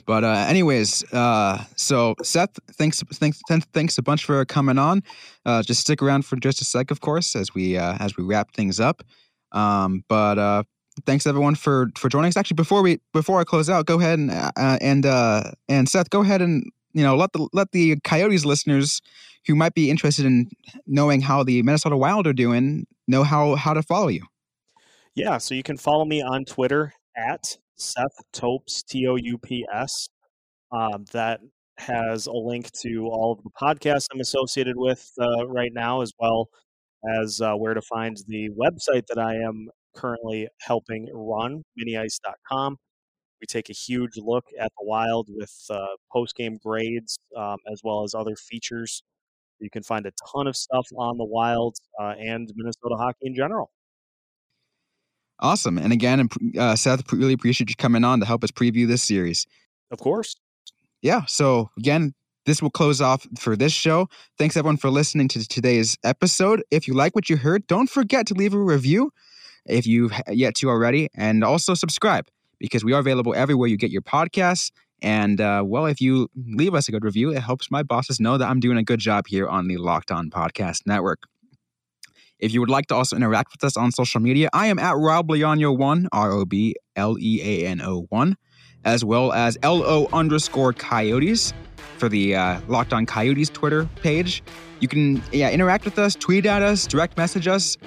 But 0.09 0.23
uh, 0.23 0.45
anyways, 0.49 1.03
uh, 1.13 1.63
so 1.75 2.15
Seth, 2.23 2.57
thanks, 2.71 3.03
thanks, 3.13 3.41
thanks 3.47 3.97
a 3.99 4.01
bunch 4.01 4.25
for 4.25 4.43
coming 4.43 4.79
on. 4.79 5.03
Uh, 5.45 5.61
just 5.61 5.81
stick 5.81 6.01
around 6.01 6.25
for 6.25 6.35
just 6.35 6.61
a 6.61 6.65
sec, 6.65 6.89
of 6.89 6.99
course, 6.99 7.35
as 7.35 7.53
we 7.53 7.77
uh, 7.77 7.95
as 7.99 8.17
we 8.17 8.23
wrap 8.23 8.51
things 8.51 8.79
up. 8.79 9.03
Um, 9.51 10.03
but 10.09 10.39
uh, 10.39 10.63
thanks 11.05 11.25
everyone 11.25 11.55
for 11.55 11.89
for 11.97 12.09
joining 12.09 12.29
us. 12.29 12.37
Actually, 12.37 12.55
before 12.55 12.81
we 12.81 12.99
before 13.13 13.39
I 13.39 13.43
close 13.43 13.69
out, 13.69 13.85
go 13.85 13.99
ahead 13.99 14.19
and 14.19 14.31
uh, 14.31 14.51
and 14.55 15.05
uh, 15.05 15.51
and 15.67 15.87
Seth, 15.87 16.09
go 16.09 16.21
ahead 16.21 16.41
and 16.41 16.63
you 16.93 17.03
know 17.03 17.15
let 17.15 17.33
the 17.33 17.47
let 17.53 17.71
the 17.71 17.97
Coyotes 18.03 18.45
listeners 18.45 19.01
who 19.47 19.55
might 19.55 19.73
be 19.73 19.89
interested 19.89 20.25
in 20.25 20.49
knowing 20.85 21.21
how 21.21 21.43
the 21.43 21.61
Minnesota 21.63 21.97
Wild 21.97 22.27
are 22.27 22.33
doing 22.33 22.85
know 23.07 23.23
how 23.23 23.55
how 23.55 23.73
to 23.73 23.81
follow 23.81 24.07
you. 24.07 24.25
Yeah, 25.15 25.37
so 25.37 25.55
you 25.55 25.63
can 25.63 25.77
follow 25.77 26.05
me 26.05 26.21
on 26.21 26.45
Twitter 26.45 26.93
at 27.17 27.57
Seth 27.75 28.05
Toups, 28.31 28.83
T 28.83 29.07
O 29.07 29.15
U 29.15 29.37
P 29.37 29.65
S. 29.73 30.09
Um, 30.71 31.05
that 31.13 31.39
has 31.79 32.27
a 32.27 32.33
link 32.33 32.71
to 32.71 33.07
all 33.07 33.31
of 33.31 33.43
the 33.43 33.49
podcasts 33.49 34.07
I'm 34.13 34.19
associated 34.19 34.75
with 34.77 35.11
uh, 35.19 35.47
right 35.47 35.71
now, 35.73 36.01
as 36.01 36.11
well 36.19 36.49
as 37.21 37.41
uh, 37.41 37.53
where 37.53 37.73
to 37.73 37.81
find 37.81 38.17
the 38.27 38.49
website 38.49 39.07
that 39.07 39.17
I 39.17 39.35
am 39.35 39.69
currently 39.95 40.47
helping 40.61 41.07
run, 41.13 41.63
miniice.com. 41.79 42.77
We 43.41 43.47
take 43.47 43.69
a 43.69 43.73
huge 43.73 44.17
look 44.17 44.45
at 44.59 44.71
the 44.77 44.85
Wild 44.85 45.27
with 45.29 45.53
uh, 45.69 45.85
post 46.11 46.35
game 46.35 46.57
grades 46.63 47.17
um, 47.37 47.57
as 47.71 47.81
well 47.83 48.03
as 48.03 48.13
other 48.13 48.35
features. 48.35 49.01
You 49.59 49.69
can 49.69 49.83
find 49.83 50.05
a 50.05 50.11
ton 50.33 50.47
of 50.47 50.55
stuff 50.55 50.87
on 50.97 51.17
the 51.17 51.25
Wild 51.25 51.75
uh, 51.99 52.15
and 52.19 52.51
Minnesota 52.55 52.95
hockey 52.97 53.27
in 53.27 53.35
general. 53.35 53.71
Awesome. 55.41 55.77
And 55.77 55.93
again, 55.93 56.27
uh, 56.57 56.75
Seth, 56.75 57.11
really 57.13 57.33
appreciate 57.33 57.69
you 57.69 57.75
coming 57.77 58.03
on 58.03 58.19
to 58.19 58.25
help 58.25 58.43
us 58.43 58.51
preview 58.51 58.87
this 58.87 59.03
series. 59.03 59.47
Of 59.89 59.99
course. 59.99 60.35
Yeah. 61.01 61.23
So, 61.27 61.69
again, 61.77 62.13
this 62.45 62.61
will 62.61 62.69
close 62.69 62.99
off 62.99 63.25
for 63.37 63.55
this 63.55 63.71
show. 63.71 64.09
Thanks, 64.37 64.57
everyone, 64.57 64.77
for 64.77 64.89
listening 64.89 65.27
to 65.29 65.47
today's 65.47 65.97
episode. 66.03 66.63
If 66.71 66.87
you 66.87 66.93
like 66.93 67.15
what 67.15 67.29
you 67.29 67.37
heard, 67.37 67.67
don't 67.67 67.89
forget 67.89 68.27
to 68.27 68.33
leave 68.33 68.53
a 68.53 68.59
review 68.59 69.11
if 69.69 69.87
you've 69.87 70.11
yet 70.29 70.55
to 70.55 70.69
already, 70.69 71.09
and 71.15 71.43
also 71.43 71.73
subscribe 71.73 72.27
because 72.59 72.83
we 72.83 72.93
are 72.93 72.99
available 72.99 73.33
everywhere 73.35 73.67
you 73.67 73.77
get 73.77 73.91
your 73.91 74.01
podcasts. 74.01 74.71
And 75.01 75.39
uh, 75.39 75.63
well, 75.65 75.85
if 75.85 76.01
you 76.01 76.27
leave 76.35 76.75
us 76.75 76.89
a 76.89 76.91
good 76.91 77.05
review, 77.05 77.31
it 77.31 77.39
helps 77.39 77.71
my 77.71 77.83
bosses 77.83 78.19
know 78.19 78.37
that 78.37 78.49
I'm 78.49 78.59
doing 78.59 78.77
a 78.77 78.83
good 78.83 78.99
job 78.99 79.27
here 79.27 79.47
on 79.47 79.67
the 79.67 79.77
Locked 79.77 80.11
On 80.11 80.29
Podcast 80.29 80.81
Network. 80.85 81.19
If 82.39 82.53
you 82.53 82.61
would 82.61 82.69
like 82.69 82.87
to 82.87 82.95
also 82.95 83.15
interact 83.15 83.51
with 83.51 83.63
us 83.63 83.75
on 83.75 83.91
social 83.91 84.21
media, 84.21 84.49
I 84.53 84.67
am 84.67 84.79
at 84.79 84.95
Rob 84.95 85.27
Leano1, 85.27 86.07
R 86.11 86.31
O 86.31 86.45
B 86.45 86.75
L 86.95 87.17
E 87.19 87.41
A 87.43 87.67
N 87.67 87.81
O 87.81 88.05
1, 88.09 88.35
as 88.85 89.03
well 89.03 89.33
as 89.33 89.57
L 89.61 89.83
O 89.83 90.07
underscore 90.13 90.73
coyotes 90.73 91.53
for 91.97 92.07
the 92.07 92.35
uh, 92.35 92.61
Locked 92.67 92.93
On 92.93 93.05
Coyotes 93.05 93.49
Twitter 93.49 93.89
page. 94.01 94.41
You 94.79 94.87
can 94.87 95.21
yeah 95.33 95.49
interact 95.51 95.83
with 95.83 95.99
us, 95.99 96.15
tweet 96.15 96.45
at 96.45 96.61
us, 96.61 96.87
direct 96.87 97.17
message 97.17 97.47
us. 97.47 97.77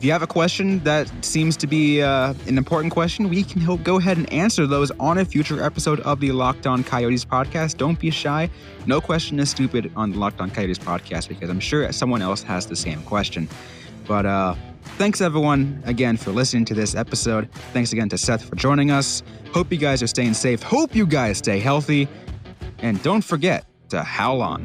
If 0.00 0.04
you 0.04 0.12
have 0.12 0.22
a 0.22 0.26
question 0.26 0.82
that 0.84 1.12
seems 1.22 1.58
to 1.58 1.66
be 1.66 2.00
uh, 2.00 2.32
an 2.46 2.56
important 2.56 2.90
question, 2.90 3.28
we 3.28 3.42
can 3.42 3.60
help 3.60 3.82
go 3.82 3.98
ahead 3.98 4.16
and 4.16 4.32
answer 4.32 4.66
those 4.66 4.90
on 4.92 5.18
a 5.18 5.26
future 5.26 5.62
episode 5.62 6.00
of 6.00 6.20
the 6.20 6.32
Locked 6.32 6.66
On 6.66 6.82
Coyotes 6.82 7.22
podcast. 7.22 7.76
Don't 7.76 8.00
be 8.00 8.10
shy. 8.10 8.48
No 8.86 9.02
question 9.02 9.38
is 9.38 9.50
stupid 9.50 9.92
on 9.96 10.12
the 10.12 10.18
Locked 10.18 10.40
On 10.40 10.50
Coyotes 10.50 10.78
podcast 10.78 11.28
because 11.28 11.50
I'm 11.50 11.60
sure 11.60 11.92
someone 11.92 12.22
else 12.22 12.42
has 12.44 12.64
the 12.64 12.76
same 12.76 13.02
question. 13.02 13.46
But 14.06 14.24
uh, 14.24 14.54
thanks 14.96 15.20
everyone 15.20 15.82
again 15.84 16.16
for 16.16 16.30
listening 16.30 16.64
to 16.64 16.74
this 16.74 16.94
episode. 16.94 17.52
Thanks 17.74 17.92
again 17.92 18.08
to 18.08 18.16
Seth 18.16 18.42
for 18.48 18.56
joining 18.56 18.90
us. 18.90 19.22
Hope 19.52 19.70
you 19.70 19.76
guys 19.76 20.02
are 20.02 20.06
staying 20.06 20.32
safe. 20.32 20.62
Hope 20.62 20.94
you 20.94 21.06
guys 21.06 21.36
stay 21.36 21.58
healthy. 21.58 22.08
And 22.78 23.02
don't 23.02 23.22
forget 23.22 23.66
to 23.90 24.02
howl 24.02 24.40
on. 24.40 24.64